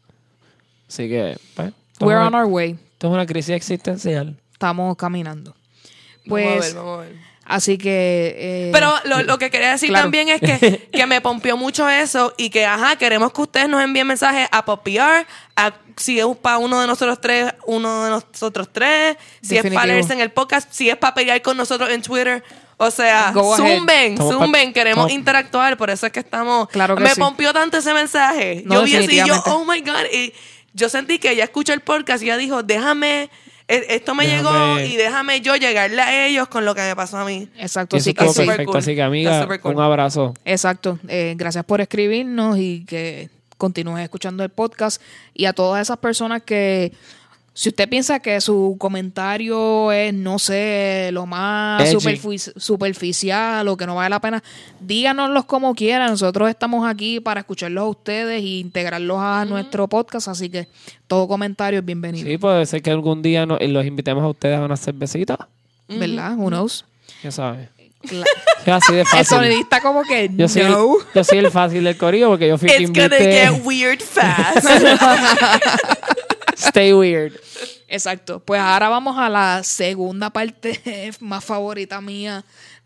[0.86, 2.72] Así que, pues, We're es on una- our way.
[2.92, 4.36] esto es una crisis existencial.
[4.52, 5.54] Estamos caminando.
[5.54, 5.62] Vamos
[6.26, 7.29] a Pues, ver, vamos a ver.
[7.50, 8.34] Así que...
[8.38, 10.04] eh, Pero lo, lo que quería decir Claro.
[10.04, 13.82] también es que, que me pompió mucho eso y que, ajá, queremos que ustedes nos
[13.82, 15.26] envíen mensajes a Popiar,
[15.56, 19.86] a, si es para uno de nosotros tres, uno de nosotros tres, si es para
[19.86, 22.42] leerse en el podcast, si es para pelear con nosotros en Twitter.
[22.82, 26.66] O sea, zumben, zumben, queremos interactuar, por eso es que estamos...
[26.70, 27.20] Claro que me sí.
[27.20, 28.62] pompió tanto ese mensaje.
[28.64, 30.32] No, yo vi así, y yo, oh my God, y
[30.72, 33.28] yo sentí que ella escuchó el podcast y ella dijo, déjame,
[33.70, 37.24] esto me llegó y déjame yo llegarle a ellos con lo que me pasó a
[37.24, 37.48] mí.
[37.56, 38.44] Exacto, así que sí.
[38.44, 38.72] perfecto.
[38.72, 38.76] cool.
[38.76, 39.74] Así que, amiga, cool.
[39.74, 40.34] un abrazo.
[40.44, 40.98] Exacto.
[41.08, 45.00] Eh, gracias por escribirnos y que continúes escuchando el podcast.
[45.34, 46.92] Y a todas esas personas que,
[47.60, 51.82] si usted piensa que su comentario es, no sé, lo más
[52.56, 54.42] superficial o que no vale la pena,
[54.80, 56.08] díganoslos como quieran.
[56.08, 60.28] Nosotros estamos aquí para escucharlos a ustedes e integrarlos a nuestro podcast.
[60.28, 60.68] Así que
[61.06, 62.26] todo comentario es bienvenido.
[62.26, 65.46] Sí, puede ser que algún día no- los invitemos a ustedes a una cervecita.
[65.86, 66.36] ¿Verdad?
[66.38, 66.86] Who knows?
[67.22, 67.68] Ya sabes.
[68.04, 68.24] Cla-
[68.64, 69.26] Es así de El fácil.
[69.26, 70.68] sonidista como que Yo soy, no.
[70.96, 73.48] el, yo soy el fácil del corillo porque yo fui que It's gonna invité.
[73.48, 74.66] get weird fast.
[76.60, 77.32] Stay weird.
[77.88, 78.40] Exacto.
[78.40, 82.44] Pues ahora vamos a la segunda parte más favorita mía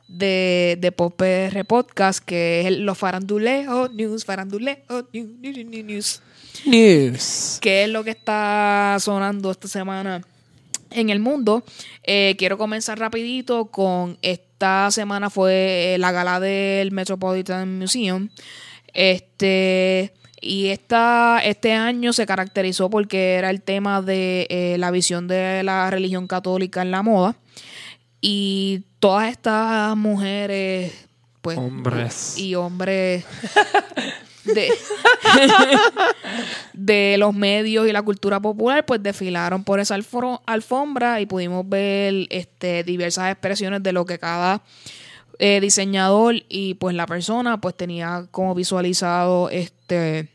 [0.09, 4.79] de, de Pop PR Podcast, que es los faranduleos news, faranduleos
[5.13, 6.23] news, news,
[6.65, 10.23] news, que es lo que está sonando esta semana
[10.91, 11.65] en el mundo.
[12.03, 18.29] Eh, quiero comenzar rapidito con esta semana fue la gala del Metropolitan Museum.
[18.93, 20.15] Este
[20.47, 25.63] Y esta, este año se caracterizó porque era el tema de eh, la visión de
[25.63, 27.35] la religión católica en la moda.
[28.21, 30.93] Y todas estas mujeres,
[31.41, 31.57] pues.
[31.57, 32.37] Hombres.
[32.37, 33.25] Y hombres.
[34.45, 34.69] De,
[36.75, 41.67] de los medios y la cultura popular, pues desfilaron por esa alfo- alfombra y pudimos
[41.67, 44.61] ver este, diversas expresiones de lo que cada
[45.39, 50.29] eh, diseñador y pues la persona pues tenía como visualizado este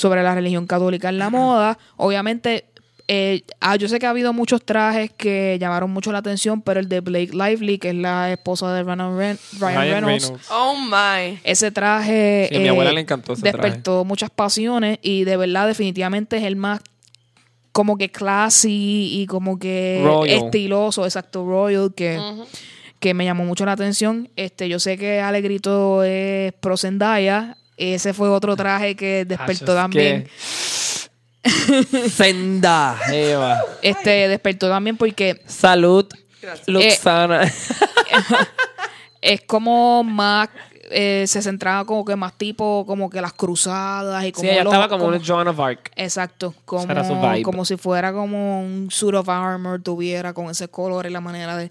[0.00, 1.76] sobre la religión católica en la moda.
[1.98, 2.64] Obviamente,
[3.06, 6.80] eh, ah, yo sé que ha habido muchos trajes que llamaron mucho la atención, pero
[6.80, 10.48] el de Blake Lively, que es la esposa de Ryan, Ren- Ryan Ryan Reynolds, Reynolds.
[10.50, 11.38] Oh my.
[11.44, 15.66] ese traje Sí, a mi abuela le encantó ese despertó muchas pasiones y de verdad
[15.66, 16.80] definitivamente es el más
[17.72, 20.44] como que classy y como que Royal.
[20.44, 22.18] estiloso, exacto, royal, que,
[23.00, 24.28] que me llamó mucho la atención.
[24.36, 27.56] Este, yo sé que Alegrito es pro Zendaya,
[27.94, 30.24] ese fue otro traje que despertó Ah, es también.
[30.24, 30.30] que-
[32.10, 33.60] Senda, Eva.
[33.82, 36.06] Este, despertó también porque Salud,
[36.42, 36.68] Gracias.
[36.68, 37.42] Luxana.
[39.22, 40.48] es como más
[40.92, 44.64] eh, se centraba como que más tipo como que las cruzadas y como sí, ella
[44.64, 45.90] los- estaba como, como- una Joan of Arc.
[45.96, 47.42] Exacto, Esa era su como, vibe.
[47.42, 51.56] como si fuera como un suit of armor tuviera con ese color y la manera
[51.56, 51.70] de,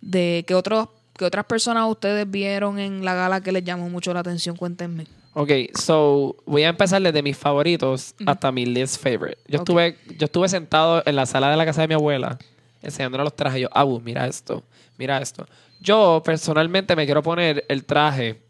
[0.00, 4.12] de que otros que otras personas ustedes vieron en la gala que les llamó mucho
[4.12, 5.06] la atención, cuéntenme.
[5.38, 9.36] Ok, so voy a empezar desde mis favoritos hasta mi least favorite.
[9.46, 12.38] Yo, estuve, yo estuve sentado en la sala de la casa de mi abuela
[12.80, 13.60] enseñándole los trajes.
[13.60, 14.62] Yo, Abu, mira esto,
[14.96, 15.46] mira esto.
[15.78, 18.40] Yo personalmente me quiero poner el traje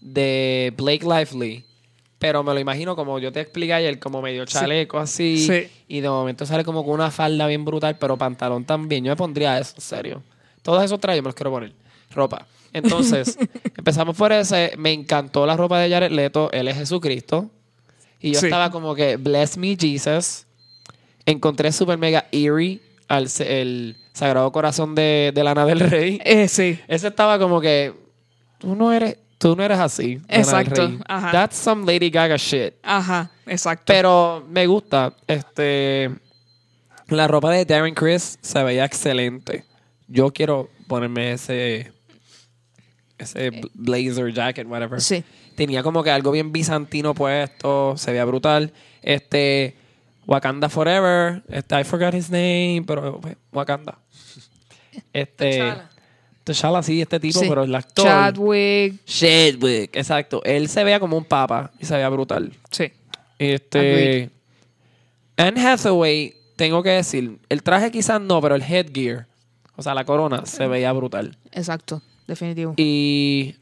[0.00, 1.64] de Blake Lively,
[2.18, 5.46] pero me lo imagino como yo te expliqué ayer, como medio chaleco así.
[5.46, 5.68] Sí.
[5.86, 9.04] Y de momento sale como con una falda bien brutal, pero pantalón también.
[9.04, 10.22] Yo me pondría eso, en serio.
[10.62, 11.72] Todos esos trajes me los quiero poner.
[12.10, 12.48] Ropa.
[12.72, 13.38] Entonces,
[13.76, 14.72] empezamos por ese.
[14.78, 16.50] Me encantó la ropa de Jared Leto.
[16.52, 17.50] Él es Jesucristo.
[18.20, 18.46] Y yo Sí.
[18.46, 20.46] estaba como que, bless me, Jesus.
[21.26, 26.20] Encontré super mega eerie al el Sagrado Corazón de, de Lana del Rey.
[26.24, 26.78] Eh, sí.
[26.88, 27.94] Ese estaba como que,
[28.58, 30.16] tú no eres, tú no eres así.
[30.16, 30.98] Lana del Exacto, Rey.
[31.06, 31.30] ajá.
[31.32, 32.74] That's some Lady Gaga shit.
[32.82, 33.84] Ajá, exacto.
[33.86, 35.14] Pero me gusta.
[35.26, 36.10] Este.
[37.08, 39.64] La ropa de Darren Chris se veía excelente.
[40.08, 41.92] Yo quiero ponerme ese.
[43.18, 45.00] Ese bl- blazer, jacket, whatever.
[45.00, 45.24] Sí.
[45.56, 47.96] Tenía como que algo bien bizantino puesto.
[47.96, 48.72] Se veía brutal.
[49.02, 49.74] Este.
[50.26, 51.42] Wakanda Forever.
[51.48, 53.98] Este, I forgot his name, pero pues, Wakanda.
[55.12, 55.50] Este.
[55.58, 55.90] T'Challa.
[56.44, 57.46] T'Challa, sí, este tipo, Sí.
[57.48, 58.04] pero el actor.
[58.06, 60.42] Chadwick, Chadwick, exacto.
[60.44, 62.52] Él se veía como un papa y se veía brutal.
[62.70, 62.90] sí.
[63.38, 63.78] Este.
[63.78, 64.30] Agreed.
[65.36, 69.26] Anne Hathaway, tengo que decir, el traje quizás no, pero el headgear,
[69.76, 71.36] o sea, la corona, se veía brutal.
[71.52, 72.74] Exacto, definitivo.
[72.76, 73.56] Y.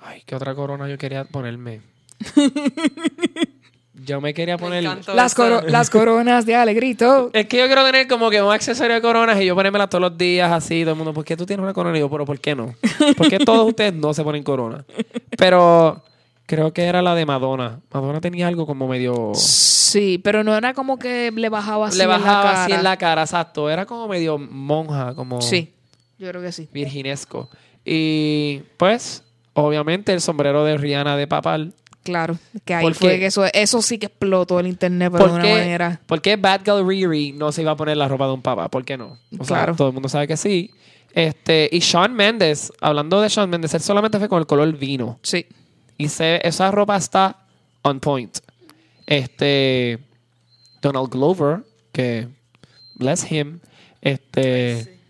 [0.00, 1.82] Ay, ¿qué otra corona yo quería ponerme?
[3.94, 4.84] yo me quería poner.
[5.14, 7.30] Las, coro- las coronas de Alegrito.
[7.32, 10.02] Es que yo quiero tener como que un accesorio de coronas y yo ponérmela todos
[10.02, 10.82] los días así.
[10.82, 11.96] Todo el mundo, ¿por qué tú tienes una corona?
[11.96, 12.74] Y yo, pero ¿por qué no?
[13.16, 14.84] ¿Por qué todos ustedes no se ponen corona?
[15.36, 16.02] Pero
[16.46, 17.80] creo que era la de Madonna.
[17.92, 19.32] Madonna tenía algo como medio.
[19.34, 22.64] Sí, pero no era como que le bajaba así Le en la bajaba cara.
[22.64, 23.70] así en la cara, exacto.
[23.70, 25.72] Era como medio monja, como Sí,
[26.18, 26.68] yo creo que sí.
[26.72, 27.48] virginesco.
[27.88, 29.22] Y pues,
[29.54, 31.72] obviamente, el sombrero de Rihanna de papal.
[32.02, 35.30] Claro, que ahí ¿Por fue que eso, eso sí que explotó el internet, pero de
[35.30, 36.00] ¿Por una manera.
[36.06, 38.68] por qué Bad Girl Riri no se iba a poner la ropa de un papá?
[38.68, 39.18] ¿Por qué no?
[39.38, 39.74] O sea, Claro.
[39.76, 40.70] todo el mundo sabe que sí.
[41.12, 45.18] Este, y Shawn Mendes, hablando de Shawn Mendes, él solamente fue con el color vino.
[45.22, 45.46] Sí,
[45.98, 47.38] Y se, esa ropa está
[47.82, 48.38] on point.
[49.06, 49.98] Este,
[50.82, 52.28] Donald Glover, que
[52.96, 53.58] bless him.
[54.00, 55.00] Este,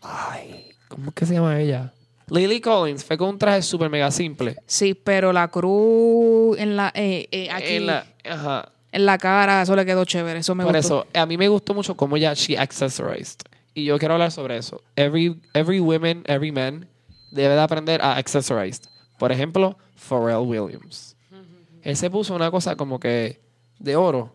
[0.00, 0.67] ay,
[0.98, 1.92] ¿cómo es que se llama ella?
[2.30, 4.56] Lily Collins fue con un traje súper mega simple.
[4.66, 9.18] sí, pero la cruz en la, eh, eh, aquí, En en la- la, ajá.
[9.18, 11.04] cara, eso le quedó chévere, eso me Por gustó.
[11.04, 13.40] eso, a mí me gustó mucho cómo ella she accessorized.
[13.74, 14.82] Y yo quiero hablar sobre eso.
[14.96, 16.86] Every, every woman, every man
[17.30, 18.82] debe de aprender a accessorize.
[19.18, 21.16] Por ejemplo, Pharrell Williams.
[21.82, 23.40] Él se puso una cosa como que
[23.78, 24.34] de oro.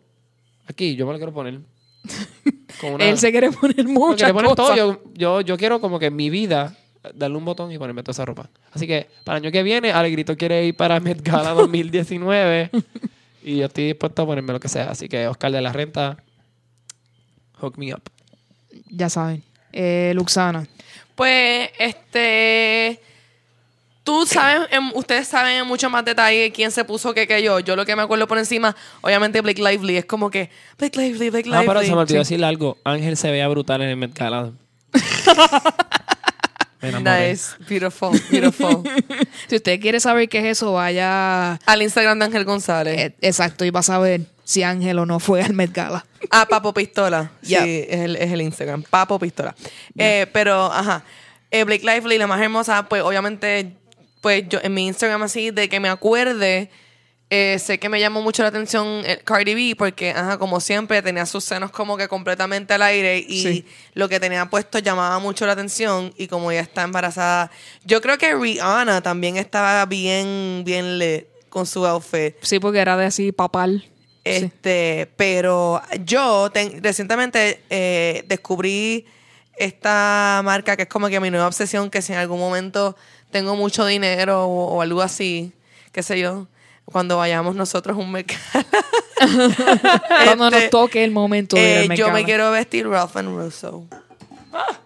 [0.65, 1.59] Aquí, yo me lo quiero poner.
[2.81, 4.55] Con una- Él se quiere poner muchas cosas.
[4.55, 4.75] todo.
[4.75, 6.75] Yo, yo, yo quiero como que en mi vida
[7.13, 8.49] darle un botón y ponerme toda esa ropa.
[8.71, 12.69] Así que para el año que viene, Alegrito quiere ir para Met Gala 2019
[13.43, 14.89] y yo estoy dispuesto a ponerme lo que sea.
[14.91, 16.17] Así que Oscar de la Renta,
[17.59, 18.01] hook me up.
[18.89, 19.43] Ya saben.
[19.71, 20.65] Eh, Luxana.
[21.15, 22.99] Pues, este.
[24.03, 27.59] Tú sabes, en- ustedes saben en mucho más detalle quién se puso qué que yo.
[27.61, 29.97] Yo lo que me acuerdo por encima, obviamente Blake Lively.
[29.97, 31.67] Es como que Blake Lively, Blake Ah, Lively.
[31.67, 32.15] pero se me olvidó Sí.
[32.17, 32.77] decirle algo.
[32.83, 34.51] Ángel se veía brutal en el Met Gala.
[36.81, 37.29] Me enamoré.
[37.29, 37.51] Nice.
[37.69, 38.19] Beautiful.
[38.29, 38.83] Beautiful.
[39.47, 41.53] Si usted quiere saber qué es eso, vaya.
[41.65, 42.99] Al Instagram de Ángel González.
[42.99, 46.05] eh, exacto, y va a saber si Ángel o no fue al Met Gala.
[46.29, 47.31] Ah, Papo Pistola.
[47.43, 47.63] Yep.
[47.63, 48.83] Sí, es el, es el Instagram.
[48.83, 49.55] Papo Pistola.
[49.97, 51.03] Eh, pero, ajá.
[51.51, 53.73] Eh, Blake Lively, la más hermosa, pues obviamente,
[54.23, 56.69] pues yo en mi Instagram así, de que me acuerde,
[57.29, 61.01] eh, sé que me llamó mucho la atención eh, Cardi B, porque, ajá, como siempre,
[61.01, 63.65] tenía sus senos como que completamente al aire y Sí.
[63.95, 67.51] lo que tenía puesto llamaba mucho la atención y como ella está embarazada.
[67.83, 72.35] Yo creo que Rihanna también estaba bien, bien lit con su outfit.
[72.41, 73.83] Sí, porque era de así papal.
[73.85, 73.89] Sí.
[74.23, 79.05] Este, pero yo ten- recientemente eh, descubrí
[79.57, 82.95] esta marca que es como que mi nueva obsesión, que si en algún momento
[83.33, 85.51] tengo mucho dinero o, o algo así,
[85.91, 86.47] qué sé yo,
[86.85, 88.39] cuando vayamos nosotros a un mercado.
[90.25, 93.15] Cuando nos Este, toque el momento de ir al eh, yo me quiero vestir Ralph
[93.15, 93.85] and Russo.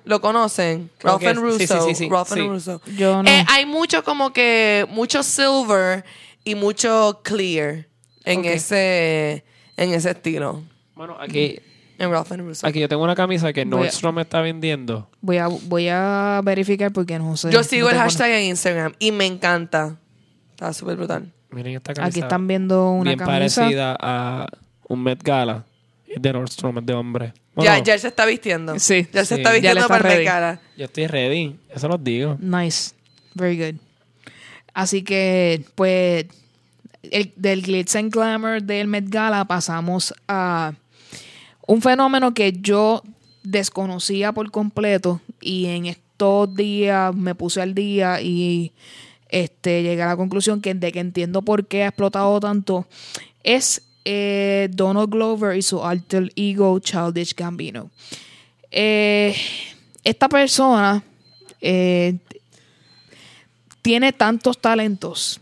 [0.06, 0.90] ¿Lo conocen?
[1.00, 1.88] Creo Ralph and sí, sí, Russo.
[1.88, 2.40] sí, sí, Ralph sí.
[2.40, 2.82] and Russo.
[2.96, 3.30] Yo no.
[3.30, 6.06] Eh, hay mucho como que, mucho silver
[6.44, 7.88] y mucho clear
[8.26, 9.44] en ese
[9.76, 10.62] en ese estilo.
[10.96, 11.60] Bueno, aquí,
[12.00, 12.68] En Ralph and Russo.
[12.68, 15.10] aquí yo tengo una camisa que Voy a- Nordstrom me está vendiendo.
[15.22, 17.52] Voy a, voy a verificar porque no sé.
[17.52, 19.98] Yo sigo no el hashtag en Instagram y me encanta.
[20.52, 21.32] Está súper brutal.
[21.52, 22.10] Miren esta camisa.
[22.10, 23.62] Aquí están viendo una bien camisa.
[23.62, 24.48] parecida a
[24.88, 25.66] un Met Gala.
[26.16, 27.26] De Nordstrom, es de hombre.
[27.28, 28.78] ya, Bueno, ya él se está vistiendo.
[28.80, 29.08] Sí.
[29.12, 29.42] Ya se Sí.
[29.42, 30.26] está Ya vistiendo está para el ready.
[30.26, 30.62] cara.
[30.78, 31.60] Yo estoy ready.
[31.74, 32.38] Eso los digo.
[32.40, 32.94] Nice.
[33.34, 33.80] Very good.
[34.74, 36.26] Así que, pues,
[37.04, 40.74] el- del glitz and glamour del Met Gala pasamos a
[41.68, 43.04] un fenómeno que yo
[43.44, 48.74] desconocía por completo y en estos días me puse al día y
[49.30, 52.88] este llegué a la conclusión que de que entiendo por qué ha explotado tanto
[53.44, 57.92] es eh, Donald Glover y su alter ego Childish Gambino.
[58.72, 59.36] Eh,
[60.04, 61.04] esta persona
[61.60, 62.16] eh,
[63.82, 65.42] tiene tantos talentos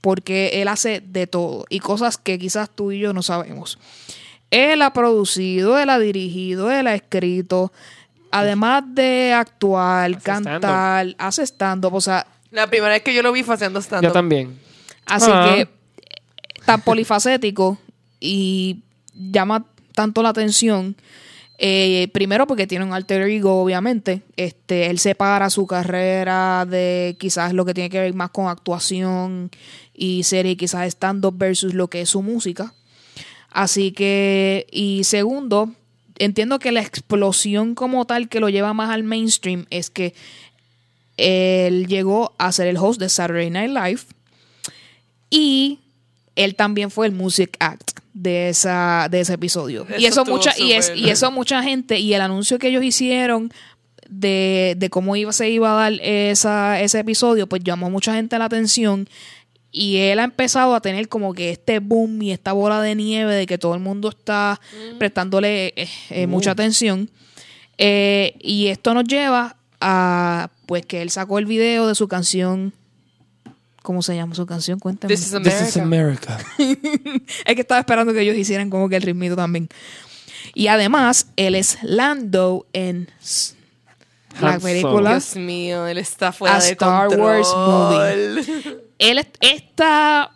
[0.00, 3.78] porque él hace de todo y cosas que quizás tú y yo no sabemos.
[4.50, 7.72] Él ha producido, él ha dirigido, él ha escrito,
[8.30, 13.30] además de actuar, Hace cantar, hace stand-up, o sea, La primera vez que yo lo
[13.32, 14.58] vi fue haciendo stand Yo también.
[15.06, 15.52] Así Ah.
[15.54, 15.68] que
[16.66, 17.78] tan polifacético
[18.18, 18.82] y
[19.14, 20.96] llama tanto la atención.
[21.62, 24.22] eh, primero porque tiene un alter ego, obviamente.
[24.36, 29.50] Este, él separa su carrera de quizás lo que tiene que ver más con actuación
[29.92, 32.72] y serie, quizás stand-up versus lo que es su música.
[33.50, 35.72] Así que, y segundo,
[36.18, 40.14] entiendo que la explosión como tal que lo lleva más al mainstream es que
[41.16, 44.00] él llegó a ser el host de Saturday Night Live
[45.28, 45.80] y
[46.36, 49.86] él también fue el music act de esa de ese episodio.
[49.98, 53.52] Y Eso mucha y es y eso mucha gente y el anuncio que ellos hicieron
[54.08, 58.14] de, de cómo iba se iba a dar esa, ese episodio pues llamó a mucha
[58.14, 59.08] gente la atención
[59.72, 63.34] y él ha empezado a tener como que este boom y esta bola de nieve
[63.34, 64.60] de que todo el mundo está
[64.98, 67.08] prestándole eh, eh, mucha atención
[67.82, 72.74] Eh, y esto nos lleva a pues que él sacó el video de su canción
[73.82, 74.78] ¿cómo se llama su canción?
[74.78, 75.14] Cuéntame.
[75.14, 76.38] This is This is America.
[76.58, 79.68] Es que estaba esperando que ellos hicieran como que el ritmito también.
[80.54, 83.08] Y además, él es Lando en
[84.40, 85.10] la película.
[85.12, 87.42] Dios mío, él está fuera A de Star control.
[87.42, 88.66] Wars
[89.00, 90.30] Él, es- esta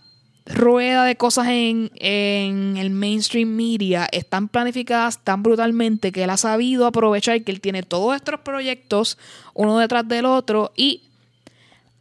[0.47, 6.37] rueda de cosas en, en el mainstream media están planificadas tan brutalmente que él ha
[6.37, 9.17] sabido aprovechar que él tiene todos estos proyectos
[9.55, 11.05] uno detrás del otro y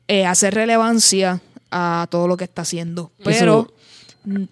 [0.10, 1.42] eh, hacer relevancia
[1.72, 3.12] a todo lo que está haciendo.
[3.24, 3.74] Pero
[4.26, 4.44] mm,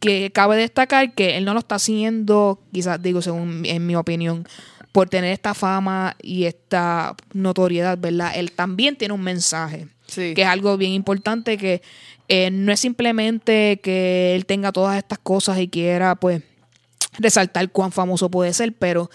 [0.00, 4.46] que cabe destacar que él no lo está haciendo, quizás digo según en mi opinión,
[4.90, 8.32] por tener esta fama y esta notoriedad, ¿verdad?
[8.34, 10.34] Él también tiene un mensaje, Sí.
[10.34, 11.80] que es algo bien importante, que
[12.28, 16.42] eh, no es simplemente que él tenga todas estas cosas y quiera, pues,
[17.18, 19.10] resaltar cuán famoso puede ser, pero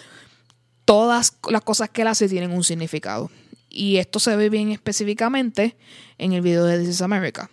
[0.86, 3.30] todas las cosas que él hace tienen un significado.
[3.70, 5.76] Y esto se ve bien específicamente
[6.18, 7.50] en el video de This is America,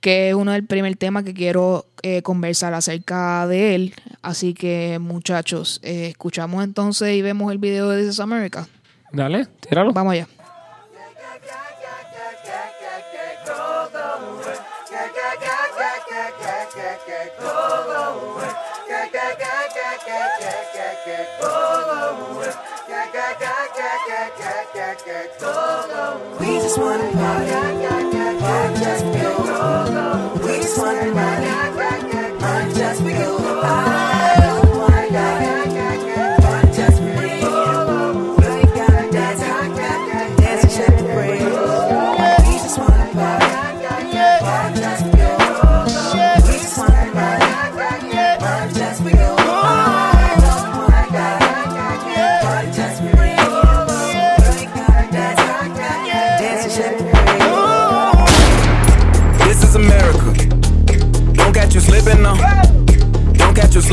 [0.00, 3.94] que es uno del primer tema que quiero eh, conversar acerca de él.
[4.22, 8.66] Así que, muchachos, eh, escuchamos entonces y vemos el video de This is America.
[9.12, 9.92] Dale, tíralo.
[9.92, 10.26] Vamos allá.
[26.76, 27.83] We just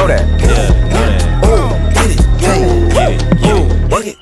[0.00, 0.24] Know that.
[0.40, 1.44] yeah, yeah.
[1.44, 2.24] Ooh, get it.
[2.40, 3.20] Hey.
[3.52, 4.16] Ooh, work it.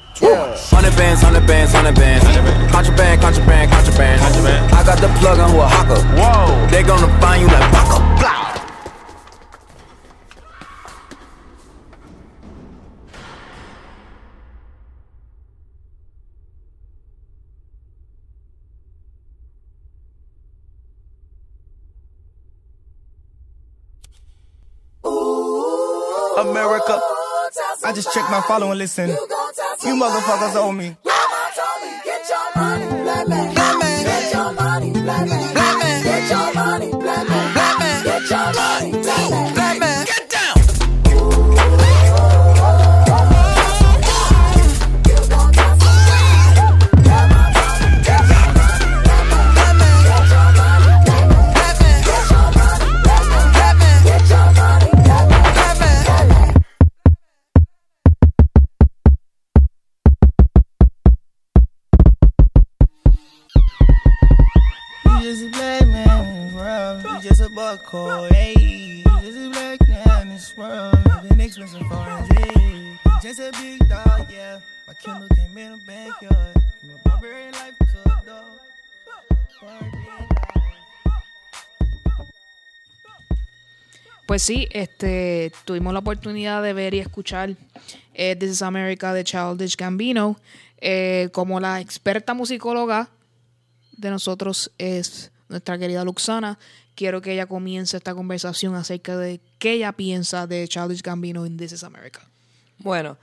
[0.75, 2.27] Hundred bands, hundred bands, hundred bands.
[2.73, 4.21] Contraband, contraband, contraband.
[4.21, 4.75] Contraband.
[4.75, 6.03] I got the plug on who a hawker.
[6.19, 6.67] Whoa.
[6.67, 8.03] They gonna find you like Baka.
[8.19, 8.48] Blah.
[28.03, 29.09] just checked my follow and listen.
[29.09, 29.15] You,
[29.85, 30.97] you motherfuckers owe me.
[32.05, 33.55] Get your money, black man.
[34.05, 34.91] Get your money.
[34.93, 36.05] Black man.
[36.05, 36.98] Get your money.
[84.27, 87.57] Pues sí, este, tuvimos la oportunidad de ver y escuchar
[88.15, 90.39] eh, This is America de Childish Gambino.
[90.81, 93.09] Eh, como la experta musicóloga
[93.97, 96.57] de nosotros es nuestra querida Luxana,
[96.99, 101.57] quiero que ella comience esta conversación acerca de qué ella piensa de Childish Gambino en
[101.57, 102.29] This is America.
[102.79, 103.17] Bueno,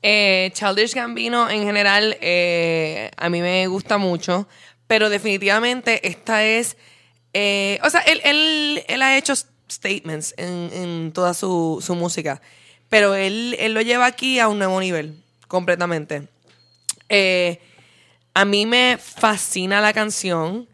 [0.00, 4.48] eh, Childish Gambino en general eh, a mí me gusta mucho,
[4.86, 6.78] pero definitivamente esta es,
[7.34, 9.34] eh, o sea, él, él, él ha hecho
[9.70, 12.40] statements en, en toda su, su música,
[12.88, 16.28] pero él, él lo lleva aquí a un nuevo nivel, completamente.
[18.32, 20.66] A mí me fascina la canción,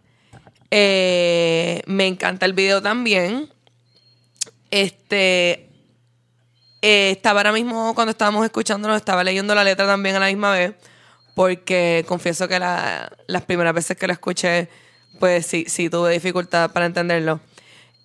[0.76, 3.48] eh, me encanta el video también.
[4.72, 5.70] Este,
[6.82, 10.50] eh, estaba ahora mismo, cuando estábamos escuchándolo, estaba leyendo la letra también a la misma
[10.50, 10.74] vez,
[11.36, 14.68] porque confieso que la- las primeras veces que la escuché,
[15.20, 17.38] pues sí, sí tuve dificultad para entenderlo.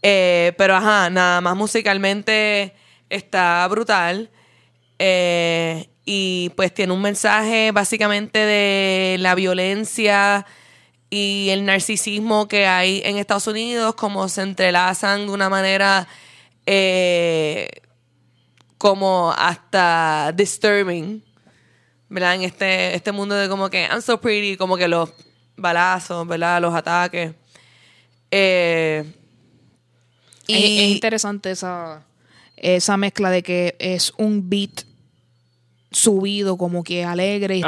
[0.03, 2.75] Eh, pero ajá, nada más musicalmente
[3.09, 4.29] está brutal.
[4.99, 10.45] Eh, y pues tiene un mensaje básicamente de la violencia
[11.09, 16.07] y el narcisismo que hay en Estados Unidos, como se entrelazan de una manera
[16.65, 17.67] eh,
[18.77, 21.23] como hasta disturbing,
[22.09, 22.35] ¿verdad?
[22.35, 25.11] En este, este mundo de como que I'm so pretty, como que los
[25.57, 26.61] balazos, ¿verdad?
[26.61, 27.33] Los ataques.
[28.31, 29.03] Eh,
[30.47, 32.03] Es, es interesante esa,
[32.55, 34.83] esa mezcla de que es un beat
[35.91, 37.57] subido, como que alegre.
[37.57, 37.63] Y,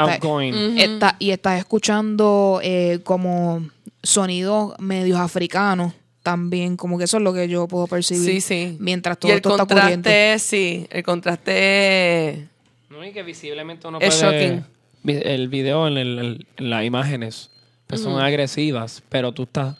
[0.80, 3.66] está- y estás escuchando eh, como
[4.02, 5.92] sonidos medios africanos
[6.22, 8.22] también, como que eso es lo que yo puedo percibir.
[8.24, 8.76] Sí, sí.
[8.78, 10.08] Mientras y todo el esto está ocurriendo.
[10.08, 12.48] contraste, sí, el contraste
[12.90, 14.48] No, y que visiblemente uno Es puede...
[14.48, 14.64] shocking.
[15.04, 17.50] El video en, el- en las imágenes
[17.88, 19.76] pues son agresivas, pero tú estás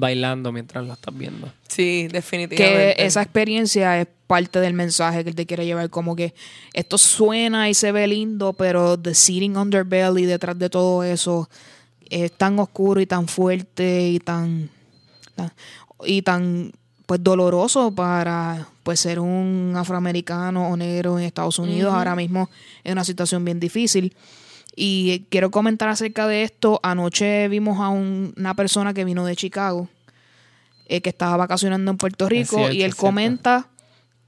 [0.00, 1.52] bailando mientras lo estás viendo.
[1.68, 2.94] Sí, definitivamente.
[2.96, 6.34] que esa experiencia es parte del mensaje que él te quiere llevar como que
[6.72, 11.48] esto suena y se ve lindo pero the searing underbelly detrás de todo eso
[12.10, 14.68] es tan oscuro y tan fuerte y tan,
[15.36, 15.52] tan-
[16.04, 16.72] y tan
[17.06, 22.48] pues doloroso para pues ser un afroamericano o negro en Estados Unidos ahora mismo
[22.82, 24.12] es una situación bien difícil
[24.78, 29.34] y quiero comentar acerca de esto anoche vimos a un- una persona que vino de
[29.34, 29.88] Chicago
[30.88, 33.68] eh, que estaba vacacionando en Puerto Rico cierto, y él comenta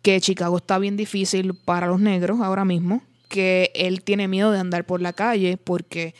[0.02, 4.58] que Chicago está bien difícil para los negros ahora mismo, que él tiene miedo de
[4.58, 6.14] andar por la calle porque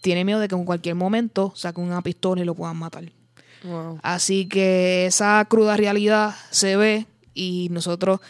[0.00, 3.10] tiene miedo de que en cualquier momento saquen una pistola y lo puedan matar.
[3.64, 3.98] Wow.
[4.02, 8.20] Así que esa cruda realidad se ve y nosotros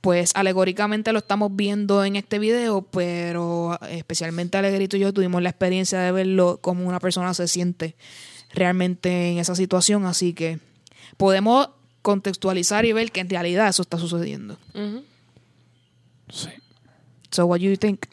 [0.00, 5.50] pues alegóricamente lo estamos viendo en este video, pero especialmente Alegrito y yo tuvimos la
[5.50, 7.96] experiencia de verlo como una persona se siente
[8.52, 10.58] realmente en esa situación, así que
[11.16, 11.70] podemos
[12.02, 14.56] contextualizar y ver que en realidad eso está sucediendo.
[16.30, 16.48] Sí.
[17.30, 18.06] So what do you think?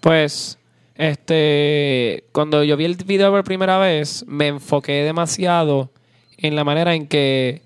[0.00, 0.58] Pues,
[0.96, 5.92] este, cuando yo vi el video por primera vez, me enfoqué demasiado
[6.36, 7.62] en la manera en que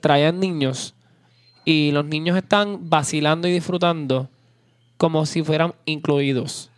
[0.00, 0.94] traían niños
[1.64, 4.28] y los niños están vacilando y disfrutando
[4.96, 6.70] como si fueran incluidos.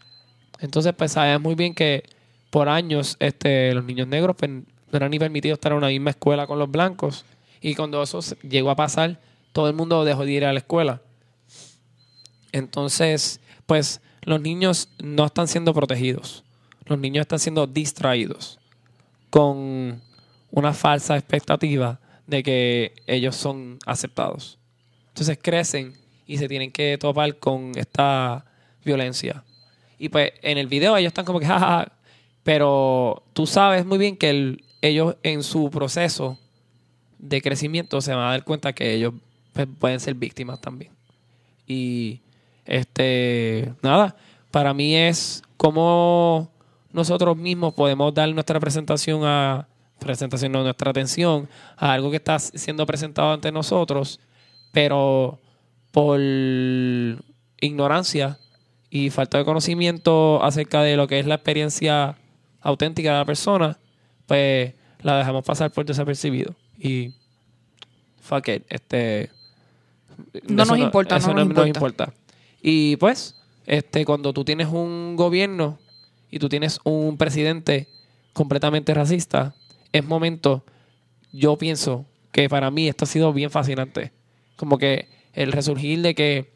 [0.60, 2.04] Entonces, pues sabes muy bien que
[2.50, 4.62] por años este, los niños negros pues, no
[4.92, 7.24] eran ni permitidos estar en una misma escuela con los blancos.
[7.60, 9.18] Y cuando eso llegó a pasar,
[9.52, 11.00] todo el mundo dejó de ir a la escuela.
[12.52, 16.44] Entonces, pues los niños no están siendo protegidos.
[16.86, 18.58] Los niños están siendo distraídos
[19.30, 20.02] con
[20.50, 24.58] una falsa expectativa de que ellos son aceptados.
[25.12, 25.94] Entonces crecen
[26.26, 28.44] y se tienen que topar con esta
[28.84, 29.44] violencia.
[29.98, 31.92] Y pues en el video ellos están como que, jajaja,
[32.42, 36.38] pero tú sabes muy bien que el- ellos en su proceso
[37.18, 39.14] de crecimiento se van a dar cuenta que ellos
[39.52, 40.90] pues, pueden ser víctimas también.
[41.66, 42.20] Y
[42.64, 44.16] este, nada,
[44.50, 46.50] para mí es cómo
[46.92, 49.68] nosotros mismos podemos dar nuestra presentación a
[50.00, 54.18] presentación, no, nuestra atención a algo que está siendo presentado ante nosotros,
[54.72, 55.38] pero
[55.90, 56.20] por
[57.60, 58.38] ignorancia
[58.90, 62.16] y falta de conocimiento acerca de lo que es la experiencia
[62.60, 63.78] auténtica de la persona,
[64.26, 66.54] pues la dejamos pasar por desapercibido.
[66.78, 67.14] Y
[68.20, 69.30] fuck it, este
[70.48, 72.12] No nos importa, no nos importa.
[72.60, 73.34] Y pues,
[73.66, 75.78] este, cuando tú tienes un gobierno
[76.30, 77.88] y tú tienes un presidente
[78.32, 79.54] completamente racista,
[79.92, 80.64] es momento,
[81.32, 84.12] yo pienso que para mí esto ha sido bien fascinante.
[84.56, 86.52] Como que el resurgir de que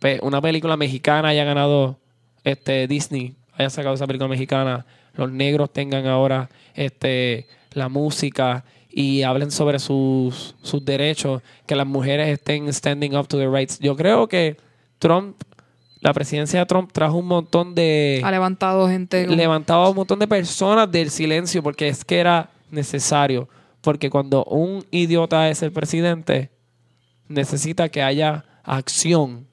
[0.00, 1.98] pues, una película mexicana haya ganado
[2.44, 9.22] este Disney, haya sacado esa película mexicana, los negros tengan ahora este la música y
[9.22, 13.78] hablen sobre sus, sus derechos, que las mujeres estén standing up to their rights.
[13.78, 14.56] Yo creo que
[14.98, 15.36] Trump,
[16.00, 19.26] la presidencia de Trump trajo un montón de Ha levantado gente.
[19.26, 23.48] a un montón de personas del silencio porque es que era necesario.
[23.80, 26.50] Porque cuando un idiota es el presidente,
[27.28, 29.46] necesita que haya acción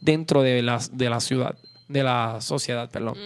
[0.00, 1.56] dentro de la, de la ciudad,
[1.88, 3.16] de la sociedad, perdón.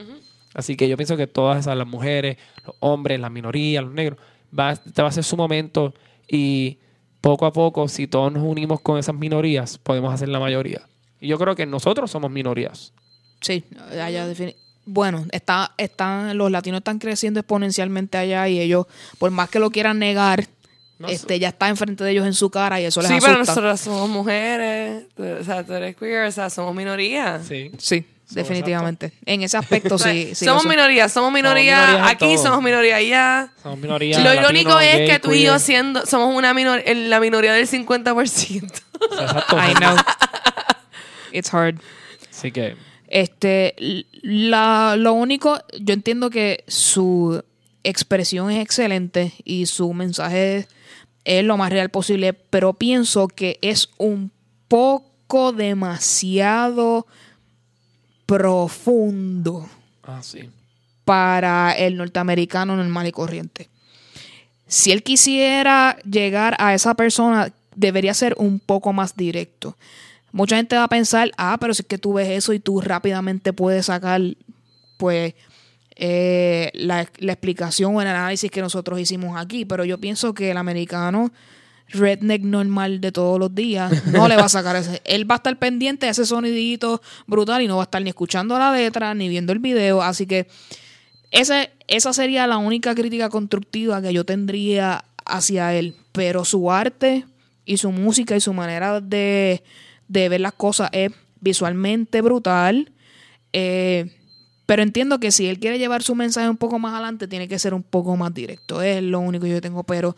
[0.55, 4.19] Así que yo pienso que todas esas, las mujeres, los hombres, las minorías, los negros,
[4.59, 5.95] va, este va a ser su momento
[6.29, 6.79] y
[7.21, 10.83] poco a poco, si todos nos unimos con esas minorías, podemos hacer la mayoría.
[11.21, 12.93] Y yo creo que nosotros somos minorías.
[13.41, 13.65] Sí,
[14.01, 14.27] allá
[14.85, 18.87] Bueno, está, están, los latinos están creciendo exponencialmente allá y ellos,
[19.19, 20.47] por más que lo quieran negar,
[21.03, 23.33] No este ya está enfrente de ellos en su cara y eso les Sí, asusta.
[23.33, 27.41] pero nosotros somos mujeres, tú- o sea, tú eres queer, o sea, somos minoría.
[27.47, 27.71] Sí.
[27.79, 29.13] Sí, definitivamente.
[29.27, 30.35] En ese aspecto O sea, sí.
[30.35, 32.39] sí somos minoría, somos minoría aquí, todo.
[32.45, 33.53] somos minoría allá.
[33.63, 34.19] Somos minoría.
[34.19, 37.21] Lo latino, irónico es gay, que tú y yo siendo, somos una minor, en la
[37.21, 38.63] minoría del 50%.
[39.11, 39.57] Exacto.
[39.59, 39.97] I know.
[41.33, 41.77] It's hard.
[42.31, 42.77] Así que,
[43.09, 43.75] Este,
[44.23, 47.43] la, lo único, yo entiendo que su
[47.85, 50.69] expresión es excelente y su mensaje es,
[51.25, 54.31] es lo más real posible, pero pienso que es un
[54.69, 57.07] poco demasiado
[58.27, 59.69] profundo
[60.03, 60.49] ah, sí.
[61.05, 63.69] para el norteamericano normal y corriente.
[64.67, 69.77] Si él quisiera llegar a esa persona, debería ser un poco más directo.
[70.33, 72.81] Mucha gente va a pensar, ah, pero si es que tú ves eso y tú
[72.81, 74.23] rápidamente puedes sacar,
[74.97, 75.35] pues,
[75.97, 79.65] eh, la, explicación o el análisis que nosotros hicimos aquí.
[79.65, 81.33] Pero yo pienso que el americano
[81.89, 85.03] redneck normal de todos los días no le va a sacar ese.
[85.05, 88.09] Él va a estar pendiente de ese sonidito brutal y no va a estar ni
[88.09, 90.03] escuchando la letra ni viendo el video.
[90.03, 90.47] Así que
[91.31, 97.27] ese, esa sería la única crítica constructiva que yo tendría hacia él, pero su arte
[97.65, 99.63] y su música y su manera de,
[100.09, 102.93] de ver las cosas es visualmente brutal.
[103.53, 104.11] Eh,
[104.67, 107.59] pero entiendo que si él quiere llevar su mensaje un poco más adelante, tiene que
[107.59, 108.83] ser un poco más directo.
[108.83, 109.83] Es lo único que yo tengo.
[109.83, 110.17] Pero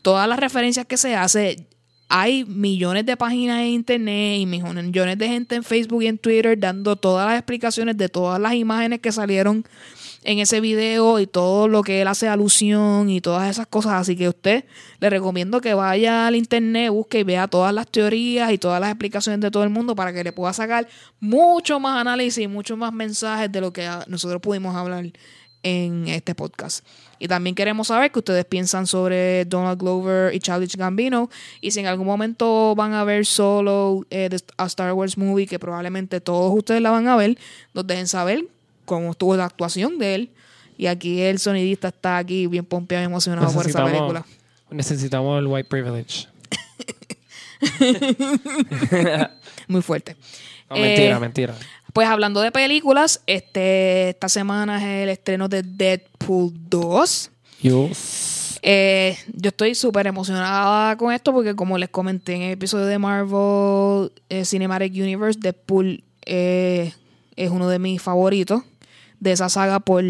[0.00, 1.66] todas las referencias que se hace,
[2.08, 6.58] hay millones de páginas en internet y millones de gente en Facebook y en Twitter
[6.58, 9.64] dando todas las explicaciones de todas las imágenes que salieron
[10.24, 13.94] en ese video y todo lo que él hace alusión y todas esas cosas.
[13.94, 14.64] Así que usted
[15.00, 18.90] le recomiendo que vaya al internet, busque y vea todas las teorías y todas las
[18.90, 20.88] explicaciones de todo el mundo para que le pueda sacar
[21.20, 25.06] mucho más análisis y mucho más mensajes de lo que ah, nosotros pudimos hablar
[25.64, 26.84] en este podcast.
[27.18, 31.30] Y también queremos saber qué ustedes piensan sobre Donald Glover y Childish Gambino.
[31.60, 35.60] Y si en algún momento van a ver solo eh, a Star Wars Movie, que
[35.60, 37.38] probablemente todos ustedes la van a ver,
[37.74, 38.48] nos dejen saber
[38.84, 40.30] cómo estuvo la actuación de él.
[40.78, 44.24] Y aquí el sonidista está aquí bien pompeado y emocionado por esa película.
[44.70, 46.26] necesitamos el white privilege.
[49.68, 50.16] Muy fuerte.
[50.68, 51.54] No, Eh, mentira, mentira.
[51.92, 57.30] Pues hablando de películas, este, esta semana es el estreno de Deadpool 2.
[57.62, 57.88] Yo.
[58.62, 62.98] Eh, yo estoy súper emocionada con esto porque como les comenté en el episodio de
[62.98, 66.94] Marvel eh, Cinematic Universe, Deadpool es
[67.50, 68.62] uno de mis favoritos
[69.22, 70.04] de esa saga por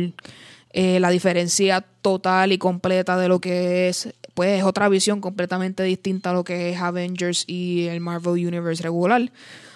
[0.72, 5.82] eh, la diferencia total y completa de lo que es, pues es otra visión completamente
[5.82, 9.30] distinta a lo que es Avengers y el Marvel Universe regular.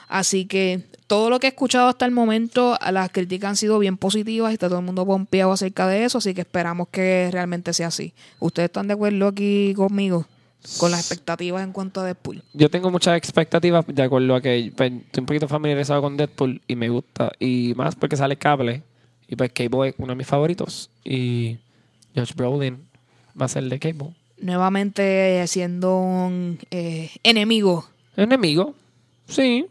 [0.08, 3.98] Así que todo lo que he escuchado hasta el momento, las críticas han sido bien
[3.98, 7.74] positivas y está todo el mundo pompeado acerca de eso, así que esperamos que realmente
[7.74, 8.14] sea así.
[8.40, 10.26] ¿Ustedes están de acuerdo aquí conmigo?
[10.78, 12.42] Con las expectativas en cuanto a Deadpool.
[12.54, 16.60] Yo tengo muchas expectativas de acuerdo a que pues, estoy un poquito familiarizado con Deadpool
[16.66, 17.30] y me gusta.
[17.38, 18.82] Y más porque sale Cable.
[19.28, 20.90] Y pues Cable es uno de mis favoritos.
[21.04, 21.58] Y
[22.14, 22.86] Josh Brolin
[23.40, 24.14] va a ser de Cable.
[24.38, 27.88] Nuevamente siendo un eh, enemigo.
[28.16, 28.74] Enemigo.
[29.28, 29.66] Sí.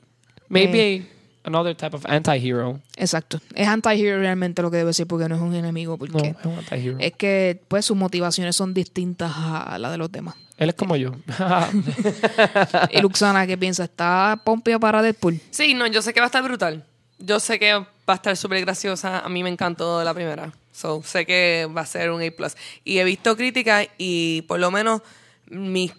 [0.50, 1.08] Maybe Eh.
[1.44, 2.80] another type of anti-hero.
[2.98, 3.40] Exacto.
[3.54, 5.94] Es anti-hero realmente lo que debe ser porque no es un enemigo.
[5.94, 6.98] No, Porque es un anti-hero.
[7.00, 10.36] es que pues sus motivaciones son distintas a la de los demás.
[10.58, 11.12] Él es como yo.
[12.92, 13.84] Y Luxana, ¿qué piensa?
[13.86, 15.40] ¿Está pompeo para Deadpool?
[15.52, 16.86] Sí, no, yo sé que va a estar brutal.
[17.20, 19.20] Yo sé que va a estar súper graciosa.
[19.20, 20.54] A mí me encantó la primera.
[20.72, 22.52] So, sé que va a ser un A+.
[22.84, 25.02] Y he visto críticas y por lo menos
[25.48, 25.94] mis,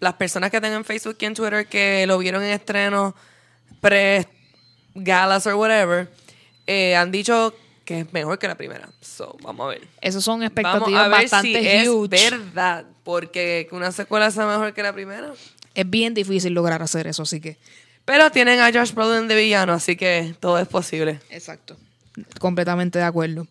[0.00, 3.14] las personas que tengo en Facebook y en Twitter que lo vieron en estreno
[3.80, 4.26] pre
[4.94, 6.10] galas o whatever,
[6.66, 7.54] eh, han dicho
[7.84, 8.88] que es mejor que la primera.
[9.00, 9.88] So, vamos a ver.
[10.00, 12.86] Esas son Vamos expectativas a ver bastante si es verdad.
[13.04, 15.32] Porque que una secuela sea mejor que la primera.
[15.74, 17.58] Es bien difícil lograr hacer eso, así que...
[18.06, 21.20] Pero tienen a Josh Brolin de villano, así que todo es posible.
[21.28, 21.76] Exacto.
[22.38, 23.46] Completamente de acuerdo.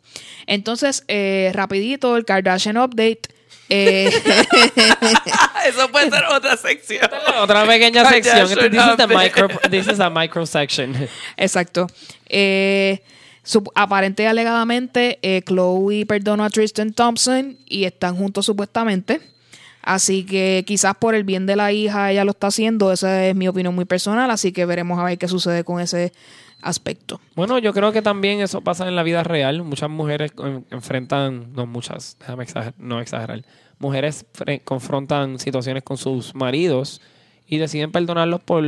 [0.48, 3.22] Entonces, eh, rapidito, el Kardashian Update.
[3.69, 4.10] Eh,
[5.68, 7.10] Eso puede ser otra sección.
[7.38, 8.48] Otra pequeña sección.
[8.48, 10.95] This is, the micro, this is a micro section.
[11.38, 11.88] exacto.
[12.27, 13.03] Eh,
[13.76, 19.22] aparente y alegadamente, eh, Chloe perdonó a Tristan Thompson y están juntos supuestamente.
[19.88, 22.91] Así que quizás por el bien de la hija ella lo está haciendo.
[22.91, 24.32] Esa es mi opinión muy personal.
[24.32, 26.12] Así que veremos a ver qué sucede con ese
[26.62, 27.22] aspecto.
[27.36, 29.62] Bueno, yo creo que también eso pasa en la vida real.
[29.64, 32.45] Muchas mujeres en- enfrentan, no muchas, déjame
[32.80, 33.44] no exagerar.
[33.78, 34.26] Mujeres
[34.64, 36.99] confrontan situaciones con sus maridos
[37.48, 38.64] y deciden perdonarlos por,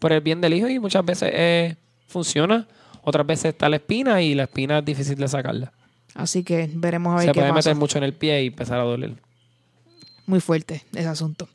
[0.00, 1.76] por el bien del hijo y muchas veces eh,
[2.08, 2.66] funciona.
[3.04, 5.72] Otras veces está la espina y la espina es difícil de sacarla.
[6.14, 7.70] Así que veremos a ver Se qué puede pasa.
[7.70, 9.12] meter mucho en el pie y empezar a doler.
[10.26, 11.48] Muy fuerte ese asunto.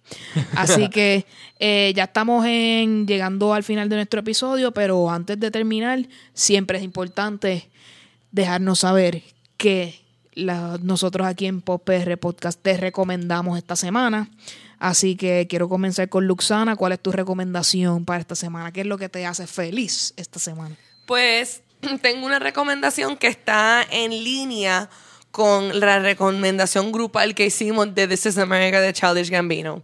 [0.55, 1.25] Así que
[1.59, 6.77] eh, ya estamos en, llegando al final de nuestro episodio, pero antes de terminar, siempre
[6.77, 7.69] es importante
[8.31, 9.23] dejarnos saber
[9.57, 9.99] que
[10.33, 14.29] la- nosotros aquí en Pop PR Podcast te recomendamos esta semana.
[14.79, 16.75] Así que quiero comenzar con Luxana.
[16.75, 18.71] ¿Cuál es tu recomendación para esta semana?
[18.71, 20.75] ¿Qué es lo que te hace feliz esta semana?
[21.05, 21.61] Pues
[22.01, 24.89] tengo una recomendación que está en línea
[25.31, 29.81] con la recomendación grupal que hicimos de This is America de Childish Gambino.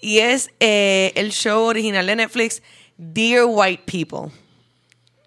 [0.00, 2.62] Y es eh, el show original de Netflix,
[2.96, 4.32] Dear White People.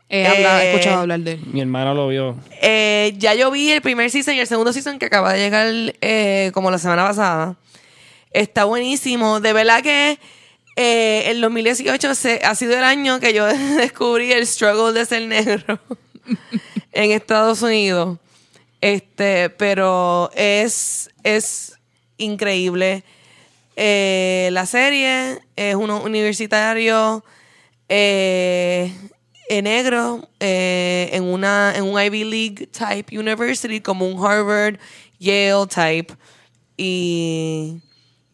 [0.09, 1.41] He, he Eh, escuchado hablar de él.
[1.51, 2.37] Mi hermano lo vio.
[2.61, 5.67] Eh, ya yo vi el primer season y el segundo season que acaba de llegar
[6.01, 7.55] eh, como la semana pasada.
[8.31, 9.39] Está buenísimo.
[9.39, 10.19] De verdad que
[10.75, 13.45] eh, el 2018 se- ha sido el año que yo
[13.77, 15.79] descubrí el struggle de ser negro
[16.91, 18.17] en Estados Unidos.
[18.83, 21.79] Este, pero es, es
[22.17, 23.05] increíble.
[23.77, 27.23] Eh, la serie es uno universitario
[27.87, 28.93] eh,
[29.47, 34.77] eh, negro eh, en una en un Ivy League type university como un Harvard,
[35.17, 36.13] Yale type
[36.75, 37.81] y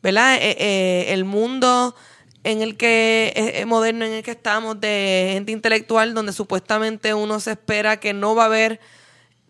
[0.01, 0.38] ¿verdad?
[0.38, 1.95] Eh, eh, el mundo
[2.43, 7.51] en el que moderno en el que estamos de gente intelectual donde supuestamente uno se
[7.51, 8.80] espera que no va a haber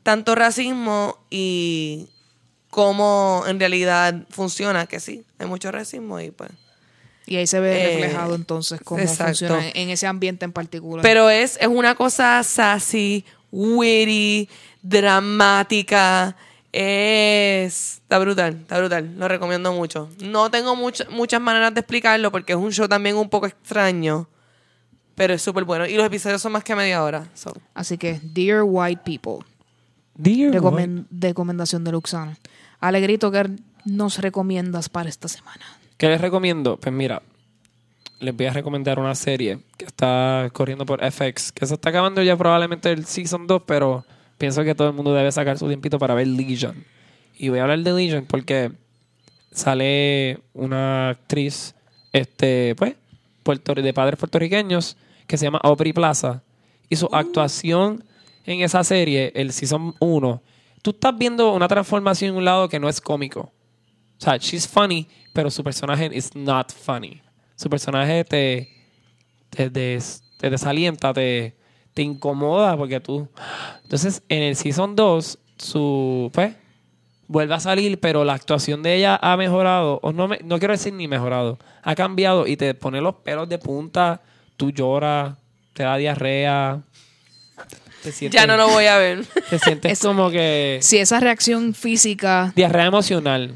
[0.04, 2.08] tanto racismo y
[2.70, 6.52] cómo en realidad funciona que sí hay mucho racismo y pues
[7.26, 9.26] Y ahí se ve Eh, reflejado entonces cómo exacto.
[9.48, 11.02] funciona en- ese ambiente en particular.
[11.04, 14.48] pero es, es una cosa sassy witty
[14.84, 16.36] dramática
[16.72, 22.32] es está brutal está brutal lo recomiendo mucho no tengo much- muchas maneras de explicarlo
[22.32, 24.28] porque es un show también un poco extraño
[25.16, 27.52] pero es súper bueno y los episodios son más que media hora so.
[27.74, 29.46] Así que, Dear White People,
[30.52, 32.38] recomen- recomendación de Luxana.
[32.80, 33.50] Alegrito, ¿qué
[33.86, 35.66] nos recomiendas para esta semana?
[35.98, 36.78] ¿Qué les recomiendo?
[36.78, 37.22] Pues mira,
[38.20, 42.22] les voy a recomendar una serie que está corriendo por FX, que se está acabando
[42.22, 44.06] ya probablemente el Season 2, pero
[44.38, 46.84] pienso que todo el mundo debe sacar su tiempito para ver Legion.
[47.38, 48.72] Y voy a hablar de Legion porque
[49.52, 51.76] sale una actriz,
[52.14, 52.96] este, pues,
[53.44, 54.98] puerto- de padres puertorriqueños,
[55.28, 56.42] que se llama Aubrey Plaza.
[56.90, 58.04] Y su actuación
[58.46, 60.42] en esa serie, el Season 1,
[60.82, 63.42] tú estás viendo una transformación en un lado que no es cómico.
[63.42, 67.22] O sea, she's funny, pero su personaje is not funny.
[67.56, 68.70] Su personaje te,
[69.50, 71.56] te, des- te desalienta, te,
[71.94, 73.28] te incomoda porque tú...
[73.84, 76.30] Entonces, en el Season 2, su...
[76.34, 76.54] Pues,
[77.28, 80.00] vuelve a salir, pero la actuación de ella ha mejorado.
[80.04, 81.60] O no, me- no quiero decir ni mejorado.
[81.84, 84.22] Ha cambiado y te pone los pelos de punta.
[84.58, 85.36] Tú lloras,
[85.74, 86.82] te da diarrea.
[88.04, 90.80] Te sientes, ya no lo voy a ver Te sientes como que...
[90.82, 93.56] Si esa reacción física, Diarrea emocional.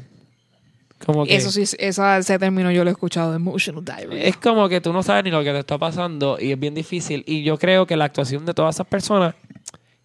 [1.04, 1.34] Como que...
[1.34, 4.24] eso sí, esa, ese término yo lo he escuchado, emotional diarrhea.
[4.24, 6.74] Es como que tú no sabes ni lo que te está pasando y es bien
[6.74, 7.24] difícil.
[7.26, 9.34] Y yo creo que la actuación de todas esas personas,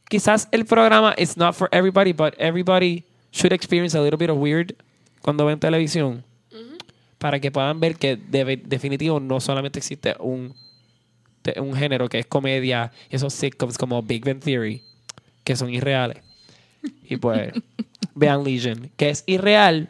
[0.10, 4.38] quizás el programa is not for everybody, but everybody should experience a little bit of
[4.38, 4.74] weird
[5.22, 6.24] cuando ven televisión.
[7.18, 10.56] Para que puedan ver que de, definitivo no solamente existe un,
[11.54, 14.82] te- un género que es comedia y esos sitcoms como Big Bang Theory,
[15.44, 16.18] que son irreales.
[17.04, 17.52] Y pues
[18.16, 19.90] vean Legion, que es irreal,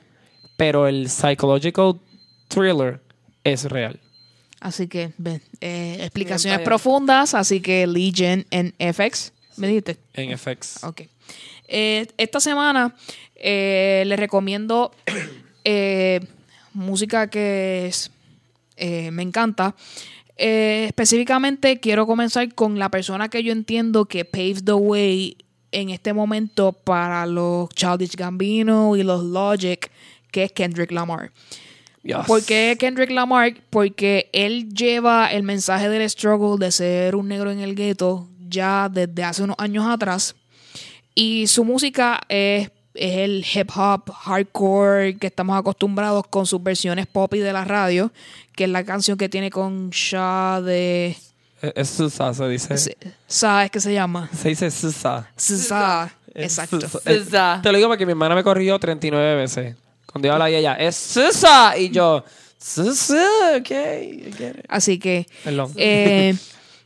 [0.57, 1.99] pero el psychological
[2.47, 3.01] thriller
[3.43, 3.99] es real.
[4.59, 9.97] Así que, ven, eh, explicaciones Bien, profundas, así que Legion en FX, ¿me dijiste?
[10.13, 10.83] En FX.
[10.83, 11.03] Ok.
[11.69, 12.93] Eh, esta semana
[13.35, 14.91] eh, les recomiendo
[15.63, 16.19] eh,
[16.73, 18.11] música que es,
[18.75, 19.75] eh, me encanta.
[20.41, 25.35] Eh, específicamente quiero comenzar con la persona que yo entiendo que paved the way
[25.73, 29.91] en este momento para los Childish Gambino y los Logic,
[30.31, 31.33] que es Kendrick Lamar.
[32.03, 32.19] Yes.
[32.25, 33.53] ¿Por qué Kendrick Lamar?
[33.69, 38.87] Porque él lleva el mensaje del struggle de ser un negro en el gueto ya
[38.89, 40.37] desde hace unos años atrás.
[41.15, 47.07] Y su música es, es el hip hop hardcore que estamos acostumbrados con sus versiones
[47.07, 48.11] pop y de la radio,
[48.55, 51.15] que es la canción que tiene con Sha de...
[51.61, 52.75] Es, es Susa, se dice.
[53.27, 54.29] Sa es que se llama.
[54.33, 55.29] Se dice Susa.
[55.35, 56.09] Sa.
[56.33, 56.79] Es Exacto.
[56.81, 56.99] Susa.
[57.05, 57.59] Eh, Susa.
[57.61, 59.75] Te lo digo porque mi hermana me corrigió 39 veces.
[60.11, 61.77] Cuando yo hablaba y ella, es Susa.
[61.77, 62.23] Y yo,
[62.57, 63.23] Susa,
[63.57, 63.69] ok.
[63.71, 64.65] I get it.
[64.67, 65.71] Así que Perdón.
[65.75, 66.35] eh,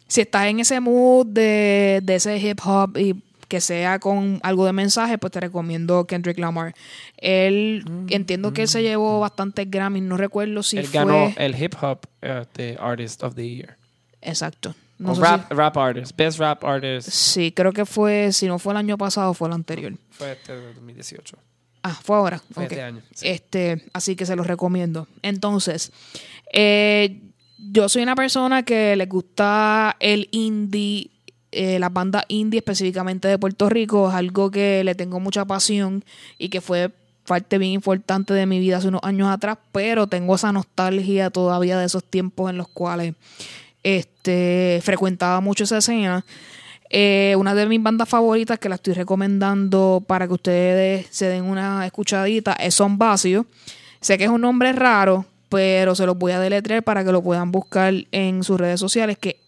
[0.07, 3.15] si estás en ese mood de, de ese hip hop y
[3.53, 6.73] que sea con algo de mensaje, pues te recomiendo Kendrick Lamar.
[7.17, 10.99] Él, entiendo que él se llevó bastantes Grammys, no recuerdo si Él fue...
[11.01, 13.77] ganó el Hip Hop uh, the Artist of the Year.
[14.21, 14.73] Exacto.
[14.97, 16.17] No O sé rap, rap Artist.
[16.17, 17.09] Best Rap Artist.
[17.09, 19.93] si- sí, creo que fue, si no fue el año pasado, fue el anterior.
[20.09, 21.37] Fue este de 2018.
[21.83, 22.41] Ah, fue ahora.
[22.51, 22.71] Fue Ok.
[22.71, 23.27] este año, sí.
[23.27, 25.07] Este, así que se los recomiendo.
[25.21, 25.91] Entonces,
[26.51, 27.21] eh,
[27.71, 31.11] yo soy una persona que le gusta el indie,
[31.53, 34.09] eh, las bandas indie específicamente de Puerto Rico.
[34.09, 36.03] Es algo que le tengo mucha pasión
[36.37, 36.91] y que fue
[37.25, 41.77] parte bien importante de mi vida hace unos años atrás, pero tengo esa nostalgia todavía
[41.77, 43.15] de esos tiempos en los cuales
[43.81, 46.25] este, frecuentaba mucho esa escena.
[46.89, 51.45] Eh, una de mis bandas favoritas que la estoy recomendando para que ustedes se den
[51.45, 53.45] una escuchadita es Son Vacío.
[53.99, 57.23] Sé que es un nombre raro, pero se los voy a deletrear para que lo
[57.23, 59.39] puedan buscar en sus redes sociales, que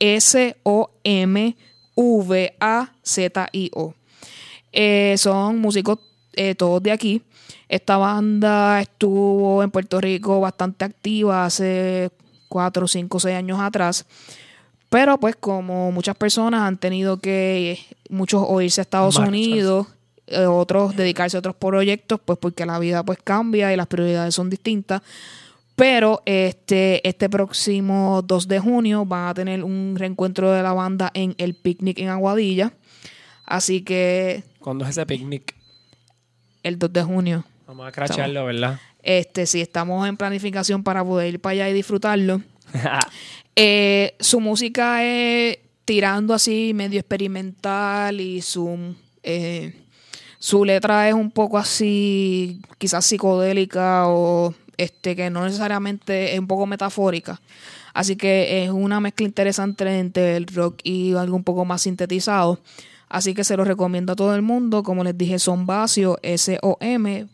[1.95, 3.93] S-O-M-V-A-Z-I-O.
[4.71, 5.99] Eh, son músicos
[6.33, 7.21] eh, todos de aquí.
[7.69, 12.11] Esta banda estuvo en Puerto Rico bastante activa hace
[12.49, 14.05] 4, 5, 6 años atrás.
[14.89, 19.29] Pero pues como muchas personas han tenido que, eh, muchos o irse a Estados Marchas.
[19.29, 19.87] Unidos,
[20.27, 24.35] eh, otros dedicarse a otros proyectos, pues porque la vida pues cambia y las prioridades
[24.35, 25.01] son distintas.
[25.75, 31.11] Pero este, este próximo 2 de junio van a tener un reencuentro de la banda
[31.13, 32.73] en el picnic en Aguadilla.
[33.43, 35.55] Así que ¿Cuándo es ese picnic?
[36.63, 37.43] el 2 de junio.
[37.67, 38.79] Vamos a cracharlo, ¿verdad?
[39.03, 42.41] Este, si estamos en planificación para poder ir para allá y disfrutarlo.
[43.57, 48.93] Eh, su música es tirando así medio experimental y su,
[49.23, 49.73] eh,
[50.39, 56.47] su letra es un poco así, quizás psicodélica o este que no necesariamente es un
[56.47, 57.41] poco metafórica.
[57.93, 62.59] Así que es una mezcla interesante entre el rock y algo un poco más sintetizado.
[63.07, 64.83] Así que se lo recomiendo a todo el mundo.
[64.83, 67.29] Como les dije, son Vacio, S-O-M-V-A-Z-I-O.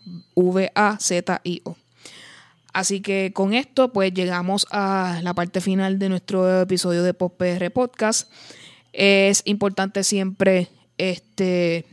[2.73, 7.35] Así que con esto, pues llegamos a la parte final de nuestro episodio de Pop
[7.38, 8.30] PR Podcast.
[8.93, 11.85] Es importante siempre este,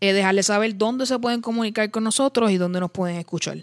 [0.00, 3.58] eh, dejarles saber dónde se pueden comunicar con nosotros y dónde nos pueden escuchar.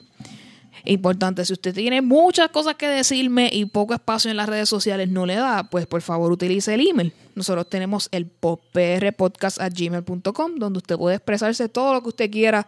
[0.86, 5.10] Importante, si usted tiene muchas cosas que decirme y poco espacio en las redes sociales
[5.10, 7.12] no le da, pues por favor utilice el email.
[7.36, 12.68] Nosotros tenemos el popprpodcast.gmail.com donde usted puede expresarse todo lo que usted quiera,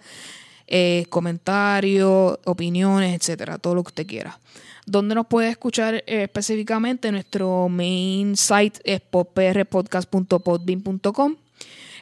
[0.68, 4.40] eh, comentarios, opiniones, etcétera, todo lo que usted quiera.
[4.86, 11.36] Donde nos puede escuchar eh, específicamente, nuestro main site es popprpodcast.podbean.com.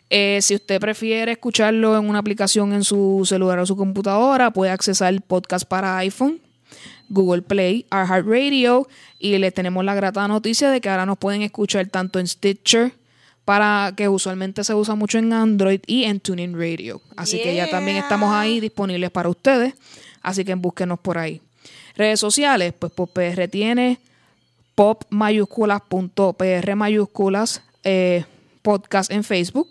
[0.09, 4.71] Eh, si usted prefiere escucharlo en una aplicación en su celular o su computadora, puede
[4.71, 6.39] accesar el podcast para iPhone,
[7.09, 8.87] Google Play, iHeartRadio
[9.19, 12.93] y le tenemos la grata noticia de que ahora nos pueden escuchar tanto en Stitcher,
[13.49, 17.01] para que usualmente se usa mucho en Android y en Tuning Radio.
[17.15, 19.73] Así que ya también estamos ahí disponibles para ustedes,
[20.21, 21.41] así que búsquenos por ahí.
[21.95, 23.97] Redes sociales, pues por PR tiene
[24.75, 28.23] pop mayúsculas punto PR mayúsculas eh,
[28.61, 29.67] podcast en Facebook.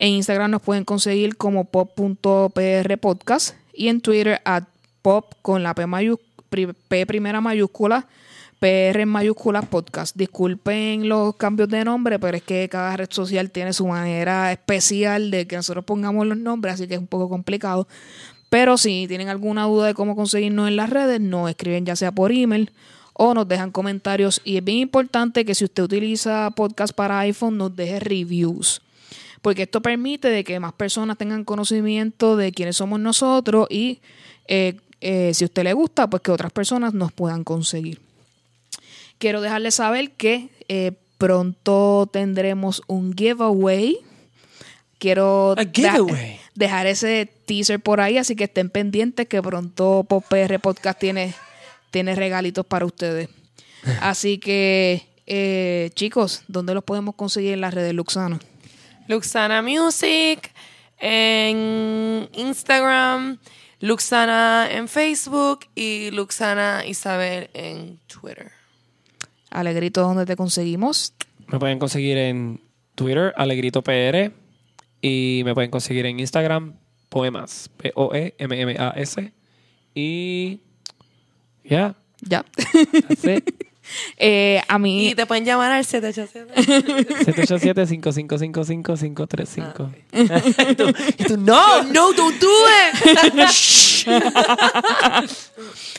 [0.00, 4.62] En Instagram nos pueden conseguir como pop.pr podcast y en Twitter at
[5.02, 8.06] pop con la P, P primera mayúscula,
[8.60, 10.14] PR en mayúsculas podcast.
[10.14, 15.32] Disculpen los cambios de nombre, pero es que cada red social tiene su manera especial
[15.32, 17.88] de que nosotros pongamos los nombres, así que es un poco complicado.
[18.50, 22.12] Pero si tienen alguna duda de cómo conseguirnos en las redes, nos escriben ya sea
[22.12, 22.70] por email
[23.14, 24.40] o nos dejan comentarios.
[24.44, 28.80] Y es bien importante que si usted utiliza podcast para iPhone, nos deje reviews
[29.48, 34.02] porque esto permite de que más personas tengan conocimiento de quiénes somos nosotros y
[34.46, 37.98] eh, eh, si a usted le gusta, pues que otras personas nos puedan conseguir.
[39.16, 43.96] Quiero dejarles saber que eh, pronto tendremos un giveaway.
[44.98, 46.38] Quiero giveaway.
[46.54, 51.32] dejar ese teaser por ahí, así que estén pendientes que pronto PR Podcast tiene,
[51.90, 53.30] tiene regalitos para ustedes.
[54.02, 58.40] Así que, eh, chicos, ¿dónde los podemos conseguir en las redes Luxana?
[59.08, 60.52] Luxana Music
[61.00, 63.38] en Instagram,
[63.80, 68.52] Luxana en Facebook y Luxana Isabel en Twitter.
[69.50, 71.14] Alegrito, ¿dónde te conseguimos?
[71.46, 72.60] Me pueden conseguir en
[72.94, 74.32] Twitter, Alegrito PR.
[75.00, 76.74] Y me pueden conseguir en Instagram,
[77.08, 77.70] Poemas.
[77.78, 79.32] E P-O-E-M-M-A-S.
[79.94, 80.60] Y.
[81.64, 81.94] Ya.
[82.20, 82.44] Ya.
[84.16, 87.32] Eh, a mí, Y te pueden llamar al 787.
[87.32, 89.90] 787-5555-535.
[90.70, 90.88] y tú,
[91.18, 93.48] y tú, no, no, don't do it.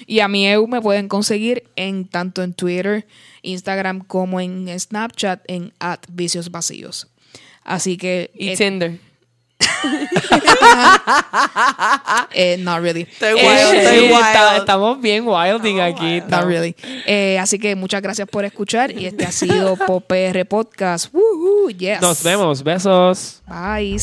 [0.07, 3.07] y a mi EU me pueden conseguir en tanto en Twitter,
[3.41, 7.07] Instagram como en Snapchat en at vicios vacíos.
[7.64, 8.99] Así que y eh, Tinder.
[12.34, 13.03] eh, not really.
[13.03, 14.19] Estoy Eh, wild, estoy Sí, wild.
[14.26, 16.22] está- estamos bien wilding aquí.
[16.27, 16.76] Not really.
[17.06, 21.14] Eh, así que muchas gracias por escuchar y este ha sido Pop PR Podcast.
[21.14, 22.01] Woohoo, yes.
[22.01, 22.64] Nos vemos.
[22.64, 23.41] Besos.
[23.47, 23.97] Bye.